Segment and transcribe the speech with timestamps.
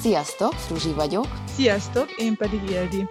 [0.00, 1.26] Sziasztok, Fruzsi vagyok.
[1.46, 3.06] Sziasztok, én pedig Ildi.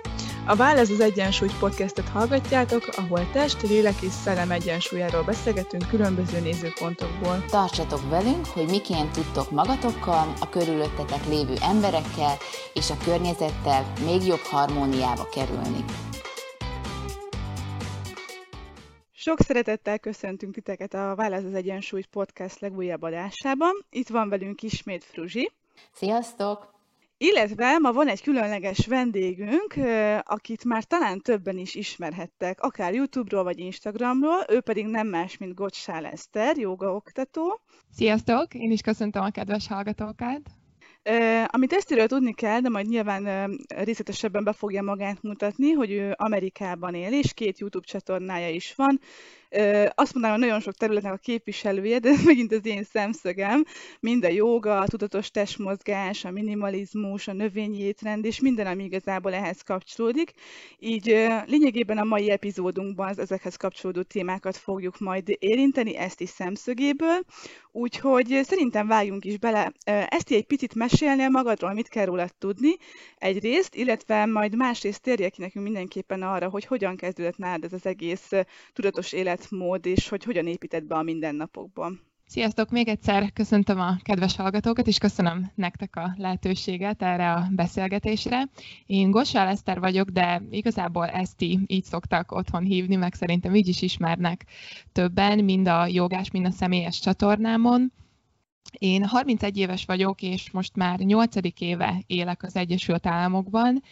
[0.47, 7.45] A Válasz az Egyensúly podcastet hallgatjátok, ahol test, lélek és szellem egyensúlyáról beszélgetünk különböző nézőpontokból.
[7.45, 12.37] Tartsatok velünk, hogy miként tudtok magatokkal, a körülöttetek lévő emberekkel
[12.73, 15.83] és a környezettel még jobb harmóniába kerülni.
[19.11, 23.85] Sok szeretettel köszöntünk titeket a Válasz az Egyensúly podcast legújabb adásában.
[23.89, 25.51] Itt van velünk ismét Fruzsi.
[25.91, 26.78] Sziasztok!
[27.21, 29.73] Illetve ma van egy különleges vendégünk,
[30.23, 35.53] akit már talán többen is ismerhettek, akár YouTube-ról vagy Instagramról, ő pedig nem más, mint
[35.53, 37.61] Gocsál Eszter, joga oktató.
[37.91, 38.53] Sziasztok!
[38.53, 40.41] Én is köszöntöm a kedves hallgatókat!
[41.45, 46.93] Amit Esztiről tudni kell, de majd nyilván részletesebben be fogja magát mutatni, hogy ő Amerikában
[46.93, 48.99] él, és két YouTube csatornája is van
[49.95, 53.65] azt mondanám, hogy nagyon sok területnek a képviselője, de ez megint az én szemszögem,
[53.99, 59.33] mind a joga, a tudatos testmozgás, a minimalizmus, a növényi étrend, és minden, ami igazából
[59.33, 60.31] ehhez kapcsolódik.
[60.79, 61.05] Így
[61.45, 67.19] lényegében a mai epizódunkban az ezekhez kapcsolódó témákat fogjuk majd érinteni, ezt is szemszögéből,
[67.71, 69.71] úgyhogy szerintem vágjunk is bele.
[69.83, 72.75] Ezt egy picit mesélnél magadról, mit kell rólad tudni
[73.17, 77.85] egyrészt, illetve majd másrészt térjek ki nekünk mindenképpen arra, hogy hogyan kezdődött nálad ez az
[77.85, 78.31] egész
[78.73, 82.01] tudatos élet életmód, és hogy hogyan épített be a mindennapokban.
[82.27, 82.69] Sziasztok!
[82.69, 88.49] Még egyszer köszöntöm a kedves hallgatókat, és köszönöm nektek a lehetőséget erre a beszélgetésre.
[88.85, 93.81] Én Gossál Eszter vagyok, de igazából Eszti így szoktak otthon hívni, meg szerintem így is
[93.81, 94.45] ismernek
[94.91, 97.91] többen, mind a jogás, mind a személyes csatornámon.
[98.71, 101.35] Én 31 éves vagyok, és most már 8.
[101.59, 103.83] éve élek az Egyesült Államokban,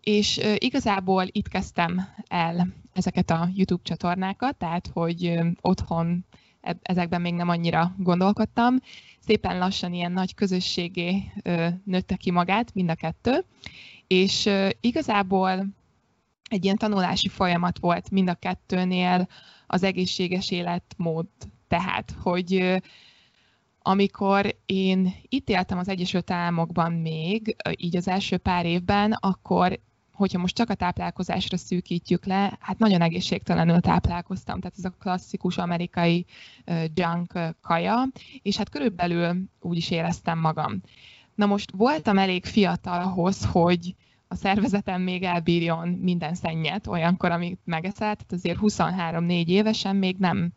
[0.00, 6.24] és igazából itt kezdtem el ezeket a YouTube csatornákat, tehát hogy otthon
[6.82, 8.76] ezekben még nem annyira gondolkodtam.
[9.18, 11.32] Szépen lassan ilyen nagy közösségé
[11.84, 13.44] nőtte ki magát mind a kettő,
[14.06, 15.66] és igazából
[16.50, 19.28] egy ilyen tanulási folyamat volt mind a kettőnél
[19.66, 21.26] az egészséges életmód.
[21.68, 22.80] Tehát, hogy
[23.82, 29.80] amikor én itt éltem az Egyesült Államokban még, így az első pár évben, akkor
[30.20, 35.58] hogyha most csak a táplálkozásra szűkítjük le, hát nagyon egészségtelenül táplálkoztam, tehát ez a klasszikus
[35.58, 36.26] amerikai
[36.94, 38.08] junk kaja,
[38.42, 40.80] és hát körülbelül úgy is éreztem magam.
[41.34, 43.94] Na most voltam elég fiatal ahhoz, hogy
[44.28, 50.52] a szervezetem még elbírjon minden szennyet olyankor, amit megeszel, tehát azért 23-4 évesen még nem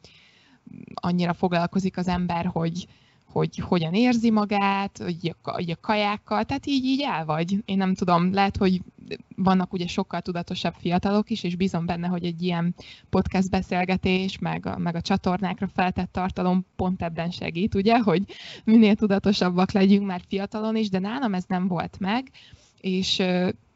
[0.94, 2.88] annyira foglalkozik az ember, hogy,
[3.34, 7.58] hogy hogyan érzi magát, hogy a, kajákkal, tehát így, így el vagy.
[7.66, 8.82] Én nem tudom, lehet, hogy
[9.36, 12.76] vannak ugye sokkal tudatosabb fiatalok is, és bízom benne, hogy egy ilyen
[13.10, 18.24] podcast beszélgetés, meg a, meg a csatornákra feltett tartalom pont ebben segít, ugye, hogy
[18.64, 22.32] minél tudatosabbak legyünk már fiatalon is, de nálam ez nem volt meg,
[22.80, 23.22] és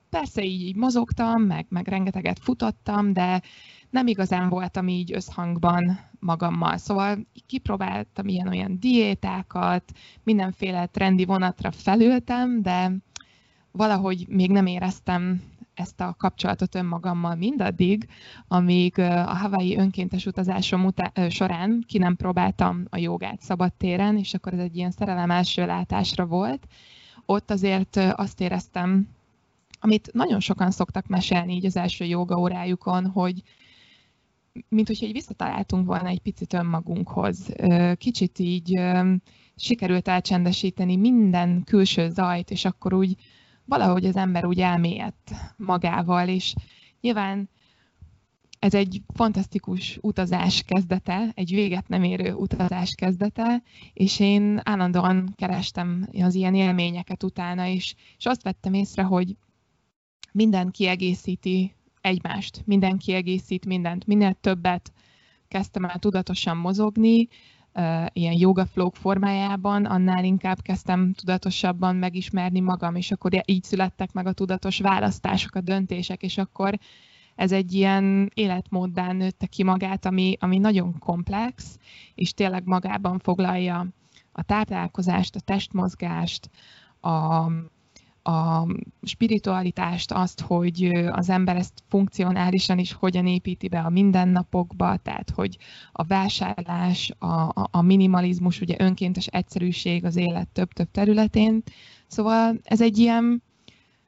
[0.09, 3.41] persze így, így mozogtam, meg, meg rengeteget futottam, de
[3.89, 6.77] nem igazán voltam így összhangban magammal.
[6.77, 9.91] Szóval kipróbáltam ilyen-olyan diétákat,
[10.23, 12.91] mindenféle trendi vonatra felültem, de
[13.71, 15.41] valahogy még nem éreztem
[15.73, 18.07] ezt a kapcsolatot önmagammal mindaddig,
[18.47, 24.53] amíg a Hawaii önkéntes utazásom utá- során ki nem próbáltam a jogát szabadtéren, és akkor
[24.53, 26.67] ez egy ilyen szerelem első látásra volt.
[27.25, 29.07] Ott azért azt éreztem,
[29.79, 33.43] amit nagyon sokan szoktak mesélni így az első joga órájukon, hogy
[34.69, 37.53] mint hogyha így visszataláltunk volna egy picit önmagunkhoz.
[37.97, 38.79] Kicsit így
[39.55, 43.15] sikerült elcsendesíteni minden külső zajt, és akkor úgy
[43.65, 46.53] valahogy az ember úgy elmélyedt magával, és
[47.01, 47.49] nyilván
[48.59, 53.63] ez egy fantasztikus utazás kezdete, egy véget nem érő utazás kezdete,
[53.93, 59.35] és én állandóan kerestem az ilyen élményeket utána, és, és azt vettem észre, hogy
[60.31, 64.91] minden kiegészíti egymást, minden kiegészít mindent, minél többet
[65.47, 67.27] kezdtem el tudatosan mozogni,
[68.13, 74.27] ilyen yoga flow formájában, annál inkább kezdtem tudatosabban megismerni magam, és akkor így születtek meg
[74.27, 76.77] a tudatos választások, a döntések, és akkor
[77.35, 81.77] ez egy ilyen életmóddá nőtte ki magát, ami, ami nagyon komplex,
[82.15, 83.87] és tényleg magában foglalja
[84.31, 86.49] a táplálkozást, a testmozgást,
[86.99, 87.45] a,
[88.27, 88.67] a
[89.01, 95.57] spiritualitást, azt, hogy az ember ezt funkcionálisan is hogyan építi be a mindennapokba, tehát hogy
[95.91, 101.63] a vásárlás, a, a minimalizmus, ugye önkéntes egyszerűség az élet több-több területén.
[102.07, 103.43] Szóval ez egy ilyen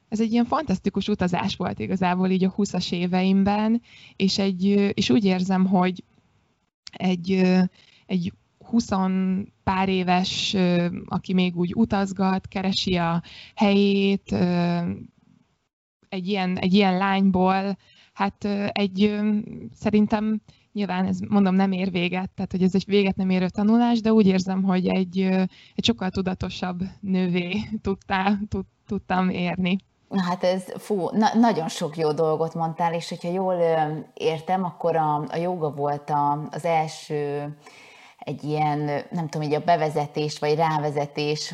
[0.10, 3.82] ez egy ilyen fantasztikus utazás volt igazából így a 20-as éveimben,
[4.16, 4.64] és, egy,
[4.94, 6.04] és úgy érzem, hogy
[6.92, 7.32] egy,
[8.06, 8.34] egy
[8.70, 8.88] 20
[9.64, 10.56] pár éves,
[11.06, 13.22] aki még úgy utazgat, keresi a
[13.56, 14.32] helyét,
[16.10, 17.78] egy ilyen, egy ilyen lányból,
[18.14, 19.20] hát egy
[19.74, 20.42] szerintem
[20.74, 24.14] nyilván ez mondom nem ér véget, tehát hogy ez egy véget nem érő tanulás, de
[24.14, 25.20] úgy érzem, hogy egy,
[25.76, 29.78] egy sokkal tudatosabb nővé tudtá, tud, tudtam érni.
[30.10, 33.56] Na hát ez, fú, na, nagyon sok jó dolgot mondtál, és hogyha jól
[34.14, 37.54] értem, akkor a, a joga volt a, az első
[38.20, 38.80] egy ilyen,
[39.12, 41.54] nem tudom, így a bevezetés vagy rávezetés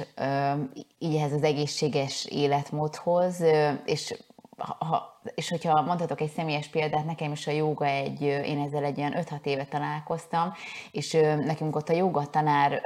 [1.00, 3.44] így ehhez az egészséges életmódhoz,
[3.86, 4.14] és
[4.58, 8.98] ha, és hogyha mondhatok egy személyes példát, nekem is a joga egy, én ezzel egy
[8.98, 10.54] ilyen 5-6 éve találkoztam,
[10.92, 11.12] és
[11.46, 12.82] nekünk ott a joga tanár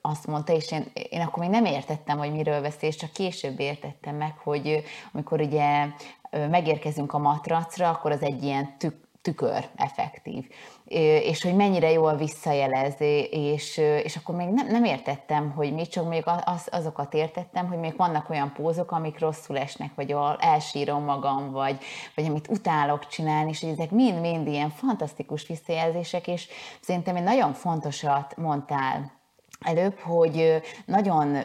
[0.00, 3.60] azt mondta, és én, én akkor még nem értettem, hogy miről beszél, és csak később
[3.60, 4.82] értettem meg, hogy
[5.12, 5.86] amikor ugye
[6.30, 10.48] megérkezünk a matracra, akkor az egy ilyen tük, tükör effektív,
[10.88, 12.94] és hogy mennyire jól visszajelez,
[13.30, 17.78] és, és akkor még nem, nem értettem, hogy mi, csak még az, azokat értettem, hogy
[17.78, 21.78] még vannak olyan pózok, amik rosszul esnek, vagy elsírom magam, vagy,
[22.14, 26.48] vagy amit utálok csinálni, és ezek mind-mind ilyen fantasztikus visszajelzések, és
[26.80, 29.17] szerintem egy nagyon fontosat mondtál
[29.60, 31.36] előbb, hogy nagyon,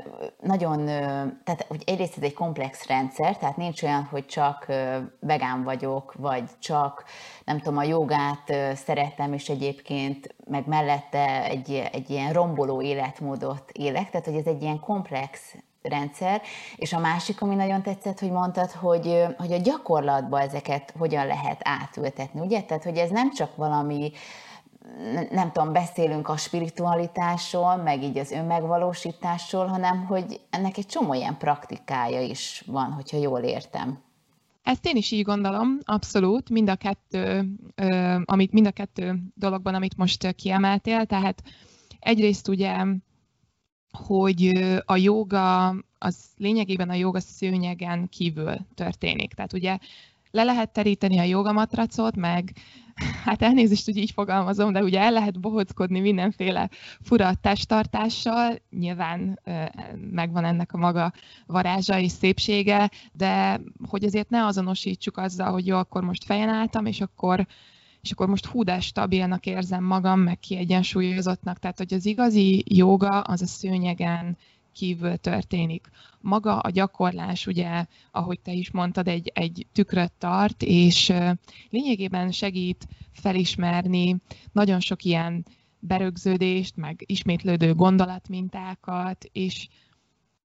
[0.42, 0.86] nagyon,
[1.44, 4.66] tehát hogy egyrészt ez egy komplex rendszer, tehát nincs olyan, hogy csak
[5.20, 7.04] vegán vagyok, vagy csak,
[7.46, 14.10] nem tudom, a jogát szeretem, és egyébként meg mellette egy, egy ilyen romboló életmódot élek,
[14.10, 16.42] tehát hogy ez egy ilyen komplex rendszer,
[16.76, 21.62] és a másik, ami nagyon tetszett, hogy mondtad, hogy, hogy a gyakorlatban ezeket hogyan lehet
[21.64, 22.62] átültetni, ugye?
[22.62, 24.12] Tehát, hogy ez nem csak valami
[25.32, 31.38] nem tudom, beszélünk a spiritualitásról, meg így az önmegvalósításról, hanem hogy ennek egy csomó ilyen
[31.38, 34.00] praktikája is van, hogyha jól értem.
[34.64, 37.50] Ezt én is így gondolom, abszolút, mind a kettő,
[38.26, 41.44] amit, mind a kettő dologban, amit most kiemeltél, tehát
[42.00, 42.86] egyrészt ugye,
[44.06, 44.52] hogy
[44.86, 45.68] a joga,
[45.98, 49.34] az lényegében a joga szőnyegen kívül történik.
[49.34, 49.78] Tehát ugye
[50.32, 52.54] le lehet teríteni a jogamatracot, meg
[53.24, 56.70] hát elnézést, hogy így fogalmazom, de ugye el lehet bohockodni mindenféle
[57.02, 59.40] fura testtartással, nyilván
[60.12, 61.14] megvan ennek a maga
[61.46, 66.86] varázsa és szépsége, de hogy azért ne azonosítsuk azzal, hogy jó, akkor most fejen álltam,
[66.86, 67.48] és akkor
[68.02, 71.60] és akkor most hú, de stabilnak érzem magam, meg kiegyensúlyozottnak.
[71.60, 74.38] Tehát, hogy az igazi joga az a szőnyegen
[74.74, 75.88] kívül történik.
[76.22, 81.14] Maga a gyakorlás, ugye, ahogy te is mondtad, egy, egy tükröt tart, és
[81.70, 84.16] lényegében segít felismerni
[84.52, 85.46] nagyon sok ilyen
[85.80, 89.68] berögződést, meg ismétlődő gondolatmintákat, és,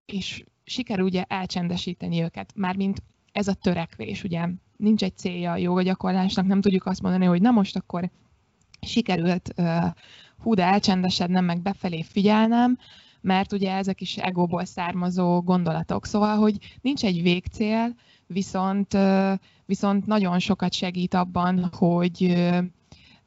[0.06, 2.52] és sikerül ugye elcsendesíteni őket.
[2.54, 3.02] Mármint
[3.32, 7.40] ez a törekvés, ugye nincs egy célja a joga gyakorlásnak, nem tudjuk azt mondani, hogy
[7.40, 8.10] na most akkor
[8.80, 9.54] sikerült
[10.38, 12.78] hú, de elcsendesednem, meg befelé figyelnem,
[13.20, 16.06] mert ugye ezek is egóból származó gondolatok.
[16.06, 17.94] Szóval, hogy nincs egy végcél,
[18.26, 18.96] viszont,
[19.66, 22.36] viszont nagyon sokat segít abban, hogy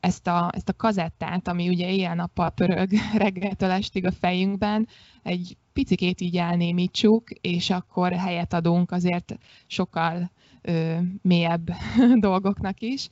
[0.02, 4.88] ezt a, ezt a kazettát, ami ugye éjjel-nappal pörög reggeltől estig a fejünkben,
[5.24, 11.70] egy picikét így elnémítsuk, és akkor helyet adunk azért sokkal ö, mélyebb
[12.20, 13.10] dolgoknak is.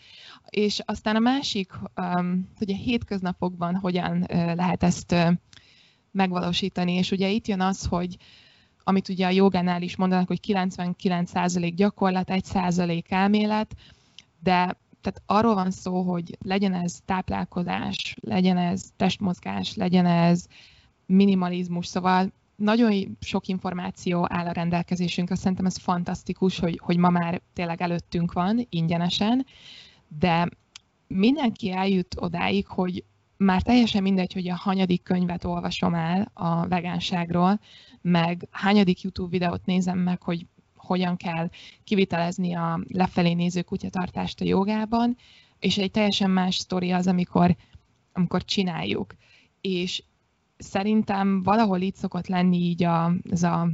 [0.50, 1.72] És aztán a másik,
[2.58, 5.16] hogy a hétköznapokban hogyan lehet ezt
[6.12, 6.94] megvalósítani.
[6.94, 8.18] És ugye itt jön az, hogy
[8.84, 13.76] amit ugye a jogánál is mondanak, hogy 99% gyakorlat, 1% elmélet,
[14.40, 20.46] de tehát arról van szó, hogy legyen ez táplálkozás, legyen ez testmozgás, legyen ez
[21.06, 27.42] minimalizmus, szóval nagyon sok információ áll a rendelkezésünkre, szerintem ez fantasztikus, hogy, hogy ma már
[27.54, 29.46] tényleg előttünk van, ingyenesen,
[30.20, 30.50] de
[31.08, 33.04] mindenki eljut odáig, hogy
[33.40, 37.60] már teljesen mindegy, hogy a hanyadik könyvet olvasom el a vegánságról,
[38.02, 41.50] meg hányadik YouTube videót nézem meg, hogy hogyan kell
[41.84, 45.18] kivitelezni a lefelé néző kutyatartást a jogában,
[45.60, 47.56] és egy teljesen más sztori az, amikor,
[48.14, 49.16] amikor csináljuk.
[49.62, 50.04] És
[50.58, 53.70] szerintem valahol itt szokott lenni így a, ez a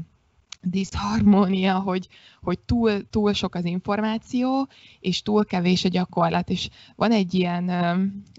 [0.66, 2.08] diszharmónia, hogy,
[2.42, 4.68] hogy túl, túl sok az információ,
[5.00, 6.50] és túl kevés a gyakorlat.
[6.50, 7.66] És van egy ilyen,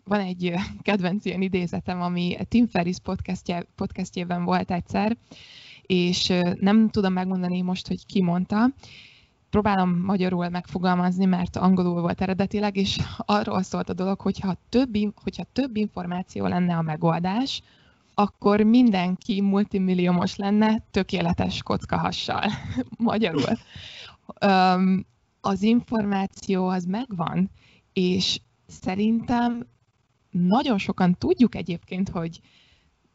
[0.05, 5.17] van egy kedvenc ilyen idézetem, ami Tim Ferris podcastje, podcastjében volt egyszer,
[5.83, 8.71] és nem tudom megmondani most, hogy ki mondta,
[9.51, 15.45] próbálom magyarul megfogalmazni, mert angolul volt eredetileg, és arról szólt a dolog, hogyha több, hogyha
[15.53, 17.63] több információ lenne a megoldás,
[18.19, 22.45] akkor mindenki multimilliómos lenne tökéletes kockahassal,
[22.99, 23.59] magyarul.
[24.47, 25.07] Um,
[25.41, 27.51] az információ az megvan,
[27.93, 29.67] és szerintem
[30.31, 32.41] nagyon sokan tudjuk egyébként, hogy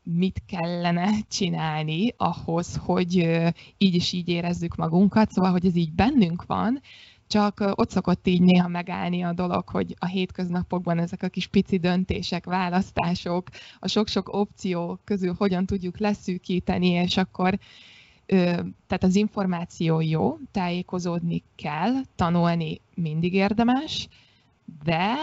[0.04, 3.16] mit kellene csinálni ahhoz, hogy
[3.78, 6.82] így is így érezzük magunkat, szóval, hogy ez így bennünk van,
[7.32, 11.78] csak ott szokott így néha megállni a dolog, hogy a hétköznapokban ezek a kis pici
[11.78, 13.48] döntések, választások,
[13.80, 17.60] a sok-sok opció közül hogyan tudjuk leszűkíteni, és akkor
[18.88, 24.08] tehát az információ jó, tájékozódni kell, tanulni mindig érdemes,
[24.84, 25.16] de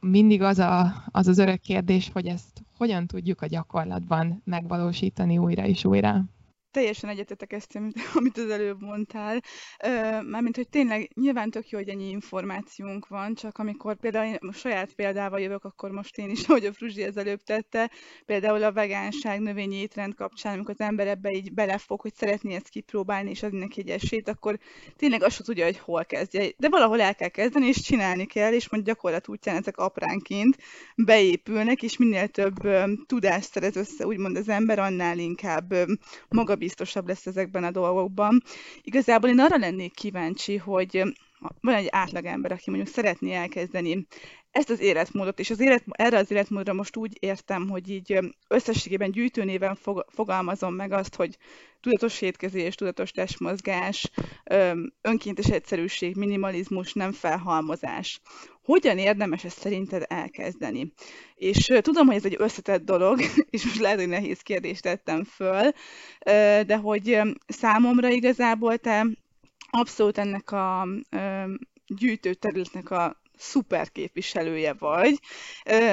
[0.00, 5.66] mindig az, a, az az örök kérdés, hogy ezt hogyan tudjuk a gyakorlatban megvalósítani újra
[5.66, 6.24] és újra
[6.72, 7.78] teljesen egyetetek ezt,
[8.14, 9.40] amit az előbb mondtál.
[10.22, 14.94] Mármint, hogy tényleg nyilván tök jó, hogy ennyi információnk van, csak amikor például én saját
[14.94, 17.90] példával jövök, akkor most én is, ahogy a Fruzsi az előbb tette,
[18.26, 22.68] például a vegánság növényi étrend kapcsán, amikor az ember ebbe így belefog, hogy szeretné ezt
[22.68, 24.58] kipróbálni és adni neki egy esélyt, akkor
[24.96, 26.50] tényleg azt tudja, hogy hol kezdje.
[26.56, 30.56] De valahol el kell kezdeni, és csinálni kell, és mondjuk gyakorlat útján ezek apránként
[30.96, 32.54] beépülnek, és minél több
[33.06, 35.74] tudást szerez össze, úgymond az ember, annál inkább
[36.28, 38.42] maga magabiztosabb lesz ezekben a dolgokban.
[38.82, 41.02] Igazából én arra lennék kíváncsi, hogy
[41.60, 44.06] van egy átlagember, aki mondjuk szeretné elkezdeni
[44.52, 48.18] ezt az életmódot, és az élet, erre az életmódra most úgy értem, hogy így
[48.48, 51.38] összességében gyűjtőnéven fog, fogalmazom meg azt, hogy
[51.80, 54.10] tudatos étkezés, tudatos testmozgás,
[55.00, 58.20] önkéntes egyszerűség, minimalizmus, nem felhalmozás.
[58.62, 60.92] Hogyan érdemes ezt szerinted elkezdeni?
[61.34, 65.70] És tudom, hogy ez egy összetett dolog, és most lehet, hogy nehéz kérdést tettem föl,
[66.64, 69.06] de hogy számomra igazából te
[69.70, 70.88] abszolút ennek a
[71.86, 75.20] gyűjtő területnek a szuper képviselője vagy,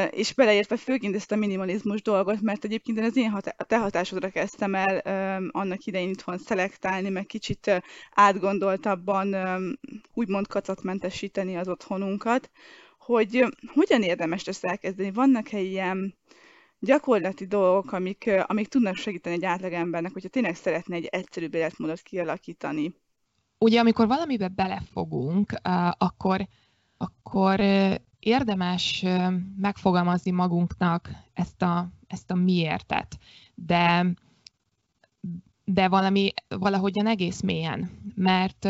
[0.09, 3.77] és beleértve főként ezt a minimalizmus dolgot, mert egyébként én az én hat- a te
[3.77, 4.97] hatásodra kezdtem el
[5.51, 7.81] annak idején itthon szelektálni, meg kicsit
[8.11, 9.35] átgondoltabban
[10.13, 12.49] úgymond kacatmentesíteni az otthonunkat,
[12.97, 15.11] hogy hogyan érdemes ezt elkezdeni?
[15.11, 16.15] Vannak-e ilyen
[16.79, 22.93] gyakorlati dolgok, amik, amik tudnak segíteni egy átlagembernek, hogyha tényleg szeretne egy egyszerűbb életmódot kialakítani?
[23.57, 25.53] Ugye, amikor valamibe belefogunk,
[25.97, 26.47] akkor
[27.01, 27.59] akkor
[28.19, 29.05] érdemes
[29.57, 33.17] megfogalmazni magunknak ezt a, ezt a miértet,
[33.55, 34.13] de,
[35.63, 38.69] de valami, valahogyan egész mélyen, mert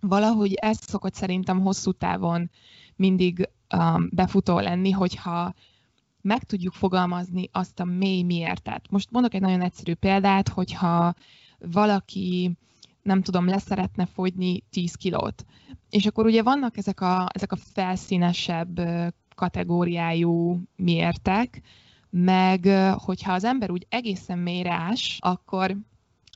[0.00, 2.50] valahogy ez szokott szerintem hosszú távon
[2.96, 3.48] mindig
[4.10, 5.54] befutó lenni, hogyha
[6.20, 8.90] meg tudjuk fogalmazni azt a mély miértet.
[8.90, 11.14] Most mondok egy nagyon egyszerű példát, hogyha
[11.58, 12.56] valaki
[13.02, 15.44] nem tudom, leszeretne fogyni 10 kilót.
[15.90, 18.80] És akkor ugye vannak ezek a, ezek a felszínesebb
[19.34, 21.60] kategóriájú mértek,
[22.10, 22.66] meg
[22.96, 25.76] hogyha az ember úgy egészen mélyre akkor,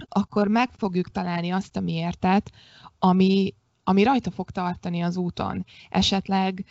[0.09, 2.53] akkor meg fogjuk találni azt a mértet,
[2.99, 3.55] ami,
[3.85, 5.65] ami rajta fog tartani az úton.
[5.89, 6.65] Esetleg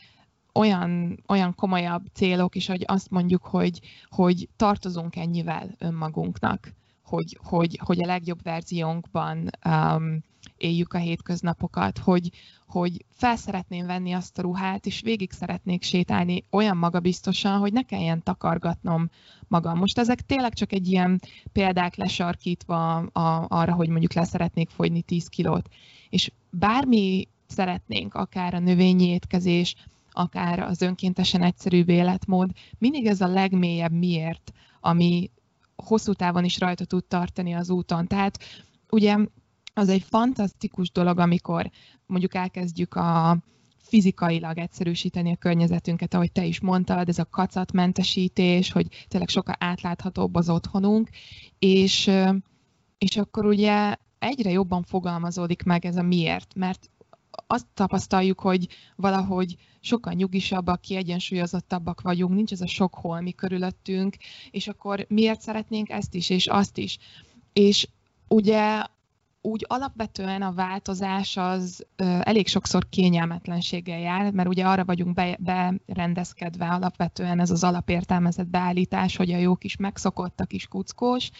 [0.53, 6.73] olyan, olyan komolyabb célok is, hogy azt mondjuk, hogy, hogy tartozunk ennyivel önmagunknak
[7.05, 10.23] hogy, hogy, hogy a legjobb verziónkban um,
[10.57, 12.31] éljük a hétköznapokat, hogy,
[12.67, 17.81] hogy fel szeretném venni azt a ruhát, és végig szeretnék sétálni olyan magabiztosan, hogy ne
[17.81, 19.09] kelljen takargatnom
[19.47, 19.77] magam.
[19.77, 21.21] Most ezek tényleg csak egy ilyen
[21.51, 25.69] példák lesarkítva a, arra, hogy mondjuk leszeretnék fogyni 10 kilót.
[26.09, 29.75] És bármi szeretnénk, akár a növényi étkezés,
[30.11, 35.29] akár az önkéntesen egyszerű életmód, mindig ez a legmélyebb miért, ami,
[35.75, 38.07] hosszú távon is rajta tud tartani az úton.
[38.07, 38.39] Tehát
[38.89, 39.17] ugye
[39.73, 41.69] az egy fantasztikus dolog, amikor
[42.05, 43.37] mondjuk elkezdjük a
[43.77, 50.35] fizikailag egyszerűsíteni a környezetünket, ahogy te is mondtad, ez a kacatmentesítés, hogy tényleg sokkal átláthatóbb
[50.35, 51.09] az otthonunk,
[51.59, 52.11] és,
[52.97, 56.89] és akkor ugye egyre jobban fogalmazódik meg ez a miért, mert
[57.47, 64.15] azt tapasztaljuk, hogy valahogy sokkal nyugisabbak, kiegyensúlyozottabbak vagyunk, nincs ez a sok holmi körülöttünk,
[64.51, 66.97] és akkor miért szeretnénk ezt is, és azt is.
[67.53, 67.87] És
[68.27, 68.83] ugye
[69.45, 71.85] úgy alapvetően a változás az
[72.19, 75.37] elég sokszor kényelmetlenséggel jár, mert ugye arra vagyunk be,
[75.85, 81.31] berendezkedve alapvetően ez az alapértelmezett beállítás, hogy a jó kis megszokott, a kis kuckós,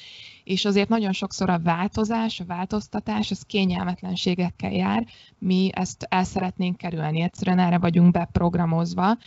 [0.44, 5.06] és azért nagyon sokszor a változás, a változtatás, az kényelmetlenségekkel jár,
[5.38, 9.18] mi ezt el szeretnénk kerülni, egyszerűen erre vagyunk beprogramozva,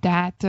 [0.00, 0.42] tehát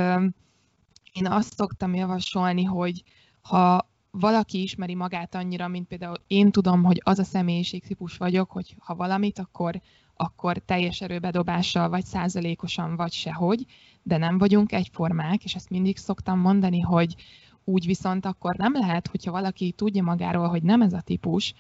[1.14, 3.04] én azt szoktam javasolni, hogy
[3.42, 8.76] ha valaki ismeri magát annyira, mint például én tudom, hogy az a személyiségtípus vagyok, hogy
[8.80, 9.82] ha valamit, akkor,
[10.16, 13.66] akkor teljes erőbedobással, vagy százalékosan, vagy sehogy,
[14.04, 17.16] de nem vagyunk egyformák, és ezt mindig szoktam mondani, hogy
[17.64, 21.54] úgy viszont akkor nem lehet, hogyha valaki tudja magáról, hogy nem ez a típus,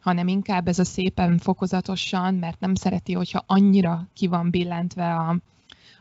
[0.00, 5.36] hanem inkább ez a szépen fokozatosan, mert nem szereti, hogyha annyira ki van billentve a,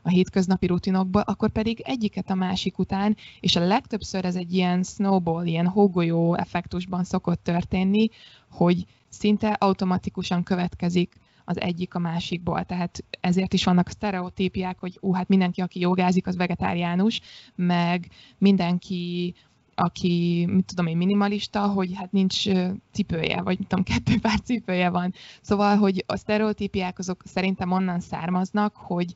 [0.02, 4.84] a hétköznapi rutinokból, akkor pedig egyiket a másik után, és a legtöbbször ez egy ilyen
[4.84, 8.10] snowball, ilyen hógolyó effektusban szokott történni,
[8.50, 11.16] hogy szinte automatikusan következik
[11.46, 12.64] az egyik a másikból.
[12.64, 17.22] Tehát ezért is vannak sztereotípiák, hogy ú, hát mindenki, aki jogázik, az vegetáriánus,
[17.56, 19.34] meg mindenki,
[19.76, 22.44] aki, mit tudom én, minimalista, hogy hát nincs
[22.92, 25.14] cipője, vagy mit tudom, kettő pár cipője van.
[25.42, 29.14] Szóval, hogy a sztereotípiák azok szerintem onnan származnak, hogy,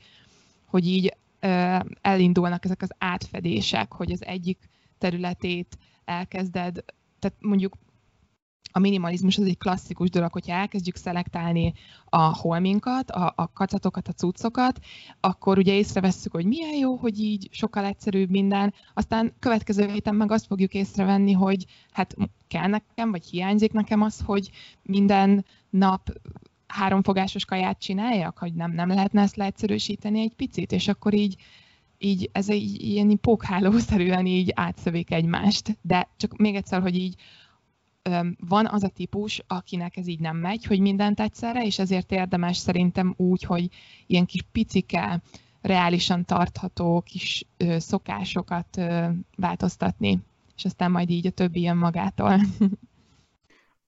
[0.76, 1.18] hogy így
[2.02, 6.84] elindulnak ezek az átfedések, hogy az egyik területét elkezded,
[7.20, 7.78] tehát mondjuk
[8.72, 11.74] a minimalizmus az egy klasszikus dolog, hogyha elkezdjük szelektálni
[12.06, 14.80] a holminkat, a, a kacatokat, a cuccokat,
[15.20, 20.32] akkor ugye észrevesszük, hogy milyen jó, hogy így sokkal egyszerűbb minden, aztán következő héten meg
[20.32, 22.16] azt fogjuk észrevenni, hogy hát
[22.48, 24.50] kell nekem, vagy hiányzik nekem az, hogy
[24.82, 26.10] minden nap
[26.76, 31.36] háromfogásos kaját csináljak, hogy nem, nem lehetne ezt leegyszerűsíteni egy picit, és akkor így
[31.98, 35.78] így ez egy ilyen pókhálószerűen így átszövék egymást.
[35.82, 37.16] De csak még egyszer, hogy így
[38.40, 42.58] van az a típus, akinek ez így nem megy, hogy mindent egyszerre, és ezért érdemes
[42.58, 43.70] szerintem úgy, hogy
[44.08, 45.22] ilyen kis picike,
[45.62, 47.46] reálisan tartható kis
[47.78, 48.82] szokásokat
[49.38, 50.20] változtatni,
[50.56, 52.40] és aztán majd így a többi jön magától.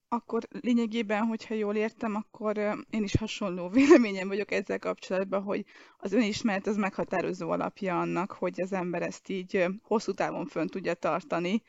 [0.10, 2.58] Akkor lényegében, hogyha jól értem, akkor
[2.90, 5.66] én is hasonló véleményem vagyok ezzel kapcsolatban, hogy
[5.98, 10.94] az önismeret az meghatározó alapja annak, hogy az ember ezt így hosszú távon fönn tudja
[10.94, 11.62] tartani,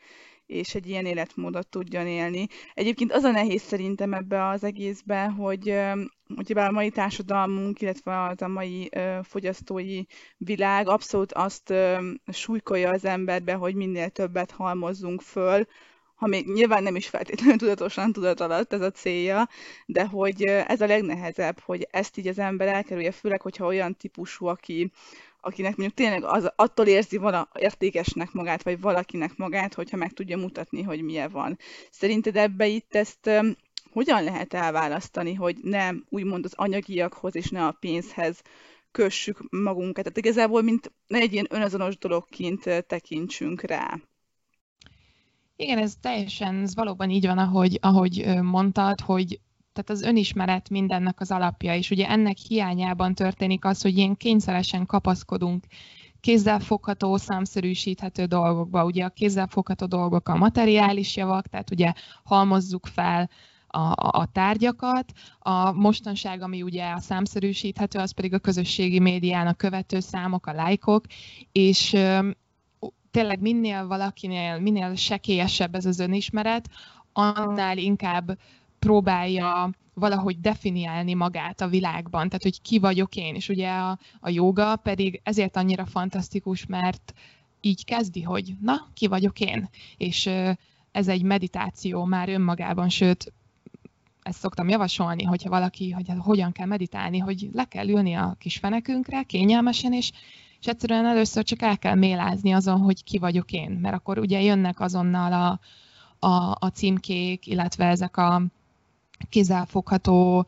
[0.45, 2.47] és egy ilyen életmódot tudjon élni.
[2.73, 5.75] Egyébként az a nehéz szerintem ebbe az egészbe, hogy
[6.35, 8.89] hogy a mai társadalmunk, illetve az a mai
[9.23, 10.01] fogyasztói
[10.37, 11.73] világ abszolút azt
[12.27, 15.65] súlykolja az emberbe, hogy minél többet halmozzunk föl,
[16.19, 19.49] ha még nyilván nem is feltétlenül tudatosan tudat alatt ez a célja,
[19.85, 24.45] de hogy ez a legnehezebb, hogy ezt így az ember elkerülje, főleg, hogyha olyan típusú,
[24.45, 24.91] aki,
[25.41, 30.37] akinek mondjuk tényleg az, attól érzi vala értékesnek magát, vagy valakinek magát, hogyha meg tudja
[30.37, 31.57] mutatni, hogy milyen van.
[31.91, 33.29] Szerinted ebbe itt ezt
[33.91, 38.41] hogyan lehet elválasztani, hogy nem úgymond az anyagiakhoz és ne a pénzhez
[38.91, 40.03] kössük magunkat.
[40.03, 43.99] Tehát igazából, mint egy ilyen önazonos dologként tekintsünk rá.
[45.61, 49.39] Igen, ez teljesen, ez valóban így van, ahogy, ahogy mondtad, hogy
[49.73, 54.85] tehát az önismeret mindennek az alapja, és ugye ennek hiányában történik az, hogy ilyen kényszeresen
[54.85, 55.63] kapaszkodunk
[56.19, 58.85] kézzelfogható, számszerűsíthető dolgokba.
[58.85, 61.93] Ugye a kézzelfogható dolgok a materiális javak, tehát ugye
[62.23, 63.29] halmozzuk fel
[63.67, 65.11] a, a, a tárgyakat.
[65.39, 71.05] A mostanság, ami ugye a számszerűsíthető, az pedig a közösségi médiának követő számok, a lájkok,
[71.51, 71.95] és
[73.11, 76.69] tényleg minél valakinél, minél sekélyesebb ez az önismeret,
[77.13, 78.37] annál inkább
[78.79, 84.29] próbálja valahogy definiálni magát a világban, tehát hogy ki vagyok én, és ugye a, a
[84.29, 87.13] joga pedig ezért annyira fantasztikus, mert
[87.61, 90.29] így kezdi, hogy na, ki vagyok én, és
[90.91, 93.33] ez egy meditáció már önmagában, sőt,
[94.21, 98.57] ezt szoktam javasolni, hogyha valaki, hogy hogyan kell meditálni, hogy le kell ülni a kis
[98.57, 100.11] fenekünkre, kényelmesen, és,
[100.59, 104.41] és egyszerűen először csak el kell mélázni azon, hogy ki vagyok én, mert akkor ugye
[104.41, 105.59] jönnek azonnal a,
[106.27, 108.41] a, a címkék, illetve ezek a
[109.29, 110.47] kézzelfogható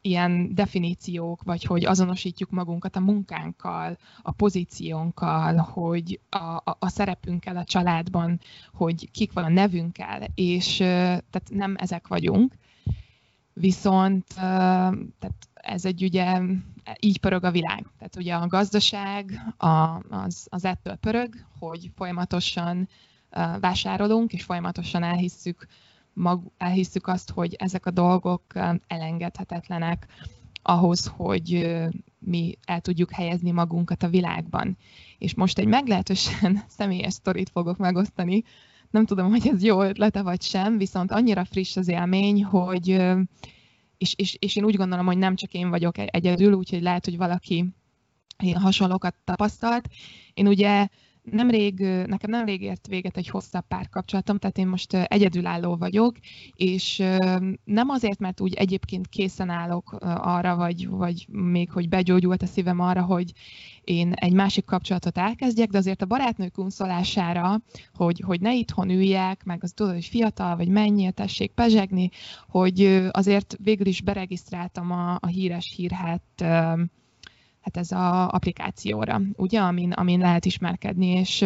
[0.00, 7.56] ilyen definíciók, vagy hogy azonosítjuk magunkat a munkánkkal, a pozíciónkkal, hogy a, a, a szerepünkkel
[7.56, 8.40] a családban,
[8.72, 12.54] hogy kik van a nevünkkel, és tehát nem ezek vagyunk,
[13.52, 16.40] viszont tehát ez egy ugye,
[17.00, 17.86] így pörög a világ.
[17.98, 22.88] Tehát ugye a gazdaság a, az, az ettől pörög, hogy folyamatosan
[23.60, 25.66] vásárolunk, és folyamatosan elhisszük
[26.12, 28.42] mag, elhisszük azt, hogy ezek a dolgok
[28.86, 30.06] elengedhetetlenek
[30.62, 31.76] ahhoz, hogy
[32.18, 34.76] mi el tudjuk helyezni magunkat a világban.
[35.18, 38.42] És most egy meglehetősen személyes sztorit fogok megosztani.
[38.90, 43.02] Nem tudom, hogy ez jó ötlete vagy sem, viszont annyira friss az élmény, hogy
[43.98, 47.16] és, és, és én úgy gondolom, hogy nem csak én vagyok egyedül, úgyhogy lehet, hogy
[47.16, 47.64] valaki
[48.54, 49.88] hasonlókat tapasztalt.
[50.34, 50.88] Én ugye
[51.22, 56.16] nemrég, nekem nemrég ért véget egy hosszabb párkapcsolatom, tehát én most egyedülálló vagyok,
[56.54, 57.02] és
[57.64, 62.80] nem azért, mert úgy egyébként készen állok arra, vagy, vagy még, hogy begyógyult a szívem
[62.80, 63.32] arra, hogy
[63.88, 67.60] én egy másik kapcsolatot elkezdjek, de azért a barátnők unszolására,
[67.94, 72.10] hogy, hogy ne itthon üljek, meg az tudod, hogy fiatal, vagy mennyire tessék pezsegni,
[72.48, 76.22] hogy azért végül is beregisztráltam a, a híres hírhet
[77.60, 81.42] hát ez a applikációra, ugye, amin, amin lehet ismerkedni, és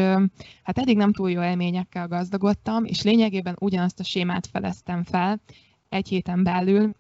[0.63, 5.41] hát eddig nem túl jó élményekkel gazdagodtam, és lényegében ugyanazt a sémát feleztem fel
[5.89, 6.95] egy héten belül,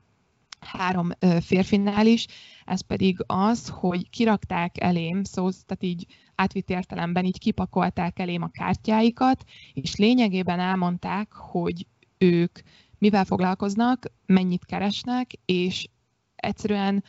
[0.64, 2.26] három férfinál is,
[2.64, 8.50] ez pedig az, hogy kirakták elém, szó, tehát így átvitt értelemben így kipakolták elém a
[8.50, 11.86] kártyáikat, és lényegében elmondták, hogy
[12.18, 12.58] ők
[12.98, 15.88] mivel foglalkoznak, mennyit keresnek, és
[16.36, 17.04] egyszerűen,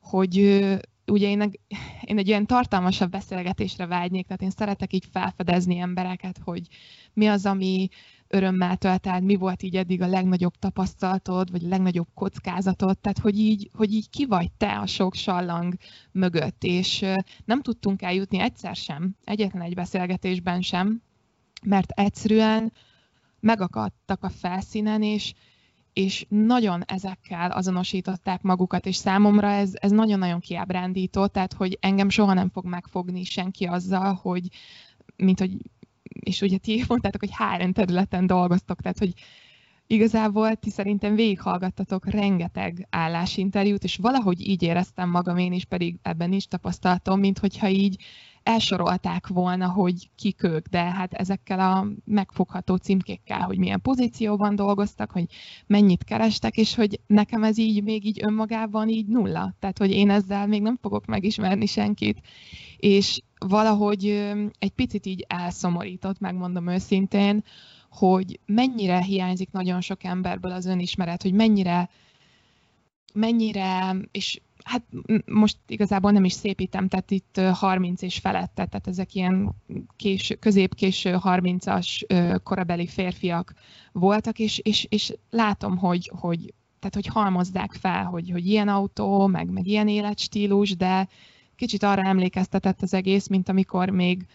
[0.00, 0.36] hogy
[1.06, 1.52] ugye én,
[2.00, 6.66] én egy ilyen tartalmasabb beszélgetésre vágynék, tehát én szeretek így felfedezni embereket, hogy
[7.12, 7.88] mi az, ami
[8.32, 13.18] örömmel tölt el, mi volt így eddig a legnagyobb tapasztalatod, vagy a legnagyobb kockázatod, tehát
[13.18, 15.74] hogy így, hogy így ki vagy te a sok sallang
[16.12, 17.04] mögött, és
[17.44, 21.02] nem tudtunk eljutni egyszer sem, egyetlen egy beszélgetésben sem,
[21.62, 22.72] mert egyszerűen
[23.40, 25.32] megakadtak a felszínen, és,
[25.92, 32.32] és nagyon ezekkel azonosították magukat, és számomra ez, ez nagyon-nagyon kiábrándító, tehát hogy engem soha
[32.32, 34.48] nem fog megfogni senki azzal, hogy
[35.16, 35.56] mint hogy
[36.20, 39.12] és ugye ti mondtátok, hogy három területen dolgoztok, tehát hogy
[39.86, 46.28] igazából ti szerintem végighallgattatok rengeteg állásinterjút, és valahogy így éreztem magam én is, pedig ebben
[46.28, 48.02] nincs tapasztalatom, mint hogyha így
[48.42, 55.10] elsorolták volna, hogy kik ők, de hát ezekkel a megfogható címkékkel, hogy milyen pozícióban dolgoztak,
[55.10, 55.26] hogy
[55.66, 59.54] mennyit kerestek, és hogy nekem ez így még így önmagában így nulla.
[59.58, 62.20] Tehát, hogy én ezzel még nem fogok megismerni senkit.
[62.76, 64.06] És valahogy
[64.58, 67.44] egy picit így elszomorított, megmondom őszintén,
[67.90, 71.90] hogy mennyire hiányzik nagyon sok emberből az önismeret, hogy mennyire,
[73.14, 74.82] mennyire, és hát
[75.26, 79.54] most igazából nem is szépítem, tehát itt 30 és felette, tehát ezek ilyen
[79.96, 81.86] kés, közép-késő 30-as
[82.42, 83.54] korabeli férfiak
[83.92, 89.26] voltak, és, és, és látom, hogy, hogy, tehát, hogy halmozzák fel, hogy, hogy ilyen autó,
[89.26, 91.08] meg, meg ilyen életstílus, de
[91.56, 94.26] kicsit arra emlékeztetett az egész, mint amikor még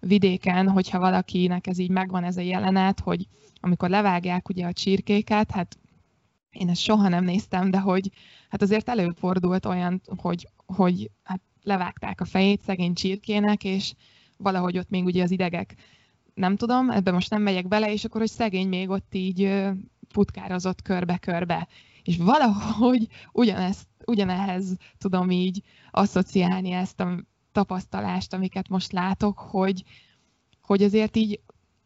[0.00, 3.26] vidéken, hogyha valakinek ez így megvan ez a jelenet, hogy
[3.60, 5.78] amikor levágják ugye a csirkéket, hát
[6.52, 8.10] én ezt soha nem néztem, de hogy
[8.48, 13.94] hát azért előfordult olyan, hogy, hogy hát levágták a fejét szegény csirkének, és
[14.36, 15.74] valahogy ott még ugye az idegek,
[16.34, 19.62] nem tudom, ebbe most nem megyek bele, és akkor, hogy szegény még ott így
[20.08, 21.68] futkározott körbe-körbe.
[22.02, 29.82] És valahogy ugyanezt, ugyanehhez tudom így asszociálni ezt a tapasztalást, amiket most látok, hogy,
[30.62, 31.40] hogy azért így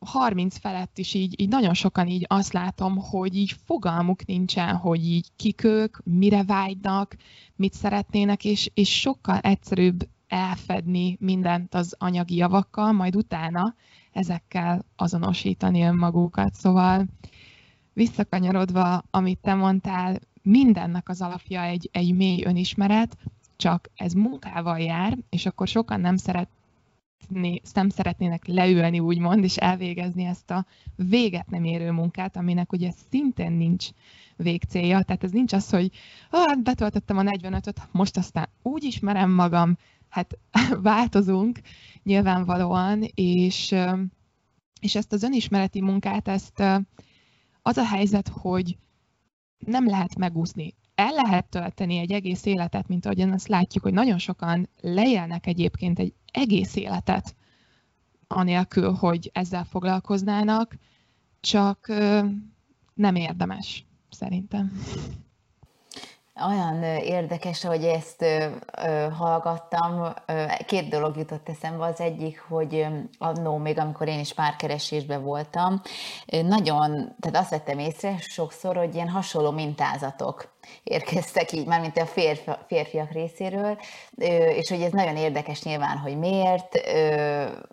[0.06, 5.06] 30 felett is így, így nagyon sokan így azt látom, hogy így fogalmuk nincsen, hogy
[5.06, 7.16] így kik ők, mire vágynak,
[7.56, 13.74] mit szeretnének, és, és sokkal egyszerűbb elfedni mindent az anyagi javakkal, majd utána
[14.12, 16.54] ezekkel azonosítani önmagukat.
[16.54, 17.06] Szóval
[17.92, 23.16] visszakanyarodva, amit te mondtál, mindennek az alapja egy, egy mély önismeret,
[23.56, 26.48] csak ez munkával jár, és akkor sokan nem szeret
[27.72, 33.52] nem szeretnének leülni, úgymond, és elvégezni ezt a véget nem érő munkát, aminek ugye szintén
[33.52, 33.88] nincs
[34.36, 35.02] végcélja.
[35.02, 35.90] Tehát ez nincs az, hogy
[36.30, 39.76] ah, betöltöttem a 45-öt, most aztán úgy ismerem magam,
[40.08, 40.38] hát
[40.82, 41.60] változunk
[42.02, 43.74] nyilvánvalóan, és,
[44.80, 46.62] és ezt az önismereti munkát, ezt
[47.62, 48.76] az a helyzet, hogy
[49.58, 54.18] nem lehet megúszni el lehet tölteni egy egész életet, mint ahogyan azt látjuk, hogy nagyon
[54.18, 57.34] sokan lejelnek egyébként egy egész életet,
[58.28, 60.76] anélkül, hogy ezzel foglalkoznának,
[61.40, 61.86] csak
[62.94, 64.82] nem érdemes, szerintem.
[66.46, 68.24] Olyan érdekes, hogy ezt
[69.16, 70.12] hallgattam.
[70.66, 71.84] Két dolog jutott eszembe.
[71.84, 72.86] Az egyik, hogy
[73.18, 75.80] annó még, amikor én is párkeresésben voltam,
[76.26, 82.06] nagyon, tehát azt vettem észre sokszor, hogy ilyen hasonló mintázatok érkeztek így, már mint a
[82.06, 83.78] férfi, férfiak részéről,
[84.56, 86.80] és hogy ez nagyon érdekes nyilván, hogy miért,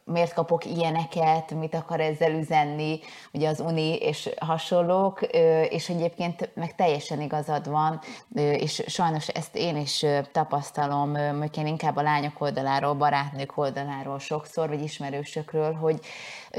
[0.03, 2.99] miért kapok ilyeneket, mit akar ezzel üzenni,
[3.33, 5.21] ugye az uni és hasonlók,
[5.69, 7.99] és egyébként meg teljesen igazad van,
[8.35, 14.69] és sajnos ezt én is tapasztalom, hogy én inkább a lányok oldaláról, barátnők oldaláról sokszor,
[14.69, 15.99] vagy ismerősökről, hogy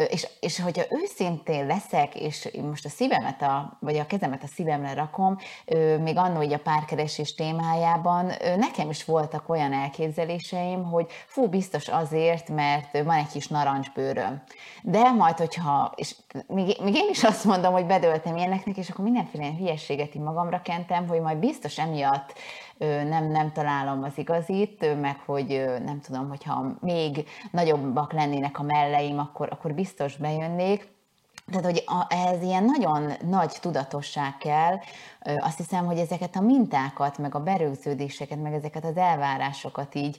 [0.09, 4.95] és, és hogyha őszintén leszek, és most a szívemet, a, vagy a kezemet a szívemre
[4.95, 5.39] rakom,
[6.01, 12.49] még annó hogy a párkeresés témájában, nekem is voltak olyan elképzeléseim, hogy fú, biztos azért,
[12.49, 14.43] mert van egy kis narancsbőröm.
[14.83, 19.05] De majd, hogyha, és még, még én is azt mondom, hogy bedöltem ilyeneknek, és akkor
[19.05, 22.33] mindenféle hülyességet magamra kentem, hogy majd biztos emiatt
[22.79, 29.19] nem, nem találom az igazit, meg hogy nem tudom, hogyha még nagyobbak lennének a melleim,
[29.19, 30.93] akkor, akkor biztos bejönnék.
[31.47, 34.79] Tehát, hogy ehhez ilyen nagyon nagy tudatosság kell,
[35.39, 40.17] azt hiszem, hogy ezeket a mintákat, meg a berögződéseket, meg ezeket az elvárásokat így,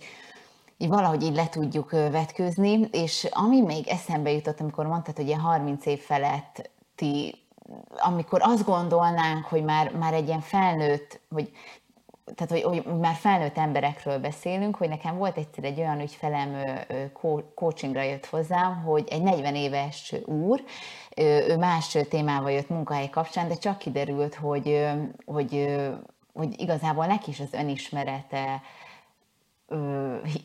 [0.78, 5.40] így valahogy így le tudjuk vetkőzni, és ami még eszembe jutott, amikor mondtad, hogy ilyen
[5.40, 7.46] 30 év feletti
[7.98, 11.52] amikor azt gondolnánk, hogy már, már egy ilyen felnőtt, hogy
[12.36, 16.64] tehát, hogy, hogy már felnőtt emberekről beszélünk, hogy nekem volt egyszer egy olyan ügyfelem,
[17.56, 20.64] coachingra jött hozzám, hogy egy 40 éves úr,
[21.16, 24.88] ő más témával jött munkahely kapcsán, de csak kiderült, hogy,
[25.26, 25.76] hogy,
[26.34, 28.62] hogy igazából neki is az önismerete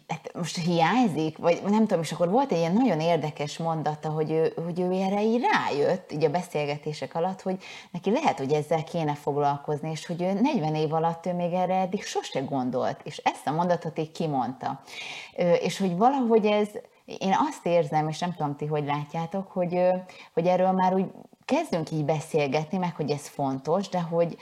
[0.09, 4.31] hát most hiányzik, vagy nem tudom, és akkor volt egy ilyen nagyon érdekes mondata, hogy
[4.31, 8.85] ő, hogy ő erre így rájött, így a beszélgetések alatt, hogy neki lehet, hogy ezzel
[8.85, 13.17] kéne foglalkozni, és hogy ő 40 év alatt ő még erre eddig sose gondolt, és
[13.17, 14.81] ezt a mondatot így kimondta.
[15.61, 16.69] És hogy valahogy ez,
[17.05, 19.81] én azt érzem, és nem tudom ti, hogy látjátok, hogy,
[20.35, 21.07] hogy erről már úgy
[21.45, 24.37] kezdünk így beszélgetni, meg hogy ez fontos, de hogy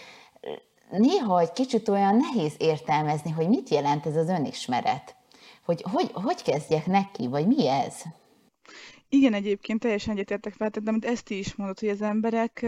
[0.90, 5.16] néha egy kicsit olyan nehéz értelmezni, hogy mit jelent ez az önismeret.
[5.64, 8.02] Hogy hogy, hogy kezdjek neki, vagy mi ez?
[9.08, 12.66] Igen, egyébként teljesen egyetértek fel, de amit ezt is mondod, hogy az emberek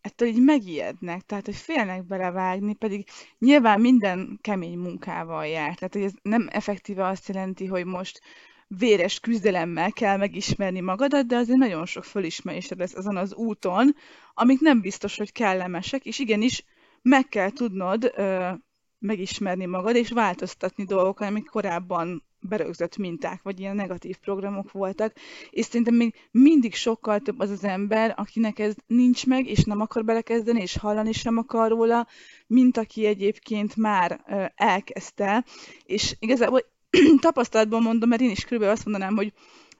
[0.00, 5.74] ettől így megijednek, tehát hogy félnek belevágni, pedig nyilván minden kemény munkával jár.
[5.74, 8.20] Tehát, hogy ez nem effektíve azt jelenti, hogy most
[8.66, 13.94] véres küzdelemmel kell megismerni magadat, de azért nagyon sok fölismerésed lesz azon az úton,
[14.34, 16.64] amik nem biztos, hogy kellemesek, és igenis
[17.04, 18.50] meg kell tudnod ö,
[18.98, 25.12] megismerni magad, és változtatni dolgokat, amik korábban berögzött minták, vagy ilyen negatív programok voltak,
[25.50, 29.80] és szerintem még mindig sokkal több az az ember, akinek ez nincs meg, és nem
[29.80, 32.06] akar belekezdeni, és hallani sem akar róla,
[32.46, 34.20] mint aki egyébként már
[34.54, 35.44] elkezdte,
[35.84, 36.64] és igazából
[37.20, 39.32] tapasztalatból mondom, mert én is körülbelül azt mondanám, hogy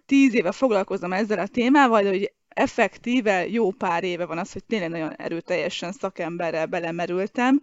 [0.07, 4.65] tíz éve foglalkozom ezzel a témával, de hogy effektíve jó pár éve van az, hogy
[4.65, 7.61] tényleg nagyon erőteljesen szakemberrel belemerültem,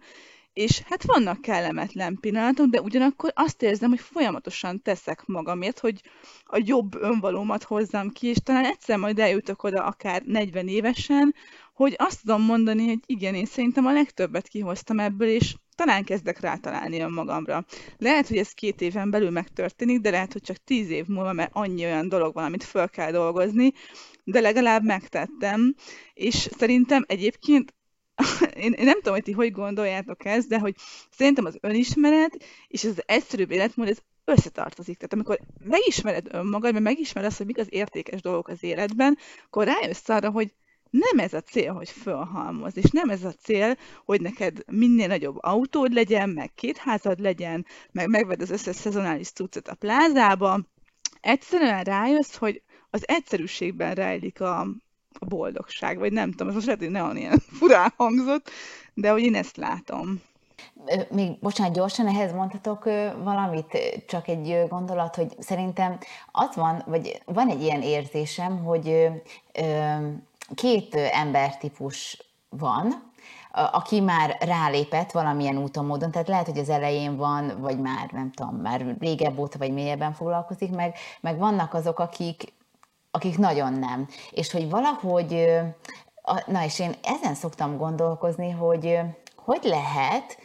[0.52, 6.00] és hát vannak kellemetlen pillanatok, de ugyanakkor azt érzem, hogy folyamatosan teszek magamért, hogy
[6.44, 11.34] a jobb önvalómat hozzam ki, és talán egyszer majd eljutok oda akár 40 évesen,
[11.74, 16.40] hogy azt tudom mondani, hogy igen, én szerintem a legtöbbet kihoztam ebből, és talán kezdek
[16.40, 17.64] rátalálni önmagamra.
[17.98, 21.50] Lehet, hogy ez két éven belül megtörténik, de lehet, hogy csak tíz év múlva, mert
[21.52, 23.72] annyi olyan dolog van, amit föl kell dolgozni,
[24.24, 25.74] de legalább megtettem,
[26.14, 27.74] és szerintem egyébként
[28.64, 30.74] én, én nem tudom, hogy ti hogy gondoljátok ezt, de hogy
[31.10, 34.96] szerintem az önismeret és az egyszerűbb életmód, ez összetartozik.
[34.96, 39.66] Tehát amikor megismered önmagad, mert megismered azt, hogy mik az értékes dolgok az életben, akkor
[39.66, 40.54] rájössz arra, hogy
[40.90, 45.36] nem ez a cél, hogy fölhalmoz, és nem ez a cél, hogy neked minél nagyobb
[45.40, 50.60] autód legyen, meg két házad legyen, meg megved az összes szezonális cuccot a plázába.
[51.20, 54.60] Egyszerűen rájössz, hogy az egyszerűségben rejlik a,
[55.18, 58.50] a boldogság, vagy nem tudom, ez most lehet, hogy nagyon ilyen furán hangzott,
[58.94, 60.22] de hogy én ezt látom.
[61.10, 62.84] Még, bocsánat, gyorsan ehhez mondhatok
[63.22, 65.98] valamit, csak egy gondolat, hogy szerintem
[66.32, 69.08] az van, vagy van egy ilyen érzésem, hogy
[70.54, 73.12] két embertípus van,
[73.52, 78.30] aki már rálépett valamilyen úton, módon, tehát lehet, hogy az elején van, vagy már nem
[78.30, 82.52] tudom, már régebb óta, vagy mélyebben foglalkozik meg, meg vannak azok, akik,
[83.14, 84.08] akik nagyon nem.
[84.30, 85.50] És hogy valahogy,
[86.46, 88.98] na és én ezen szoktam gondolkozni, hogy
[89.36, 90.38] hogy lehet,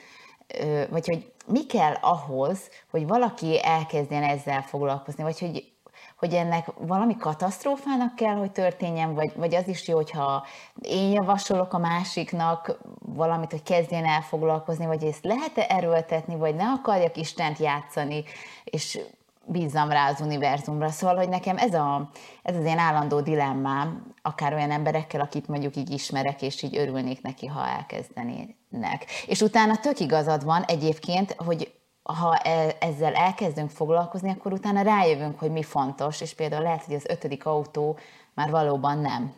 [0.89, 2.59] vagy hogy mi kell ahhoz,
[2.91, 5.75] hogy valaki elkezdjen ezzel foglalkozni, vagy hogy
[6.17, 10.45] hogy ennek valami katasztrófának kell, hogy történjen, vagy, vagy az is jó, hogyha
[10.81, 16.65] én javasolok a másiknak valamit, hogy kezdjen el foglalkozni, vagy ezt lehet-e erőltetni, vagy ne
[16.69, 18.23] akarjak Istent játszani,
[18.63, 18.99] és
[19.47, 20.89] bízzam rá az univerzumra.
[20.89, 22.09] Szóval, hogy nekem ez, a,
[22.43, 27.21] ez az én állandó dilemmám, akár olyan emberekkel, akit mondjuk így ismerek, és így örülnék
[27.21, 29.05] neki, ha elkezdenének.
[29.27, 35.39] És utána tök igazad van egyébként, hogy ha e, ezzel elkezdünk foglalkozni, akkor utána rájövünk,
[35.39, 37.97] hogy mi fontos, és például lehet, hogy az ötödik autó
[38.33, 39.33] már valóban nem.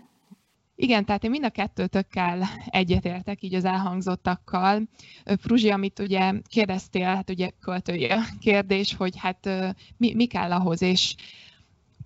[0.82, 4.82] Igen, tehát én mind a kettőtökkel egyetértek így az elhangzottakkal.
[5.38, 9.50] Fruzsi, amit ugye kérdeztél, hát ugye költői a kérdés, hogy hát
[9.98, 11.15] mi, mi kell ahhoz, és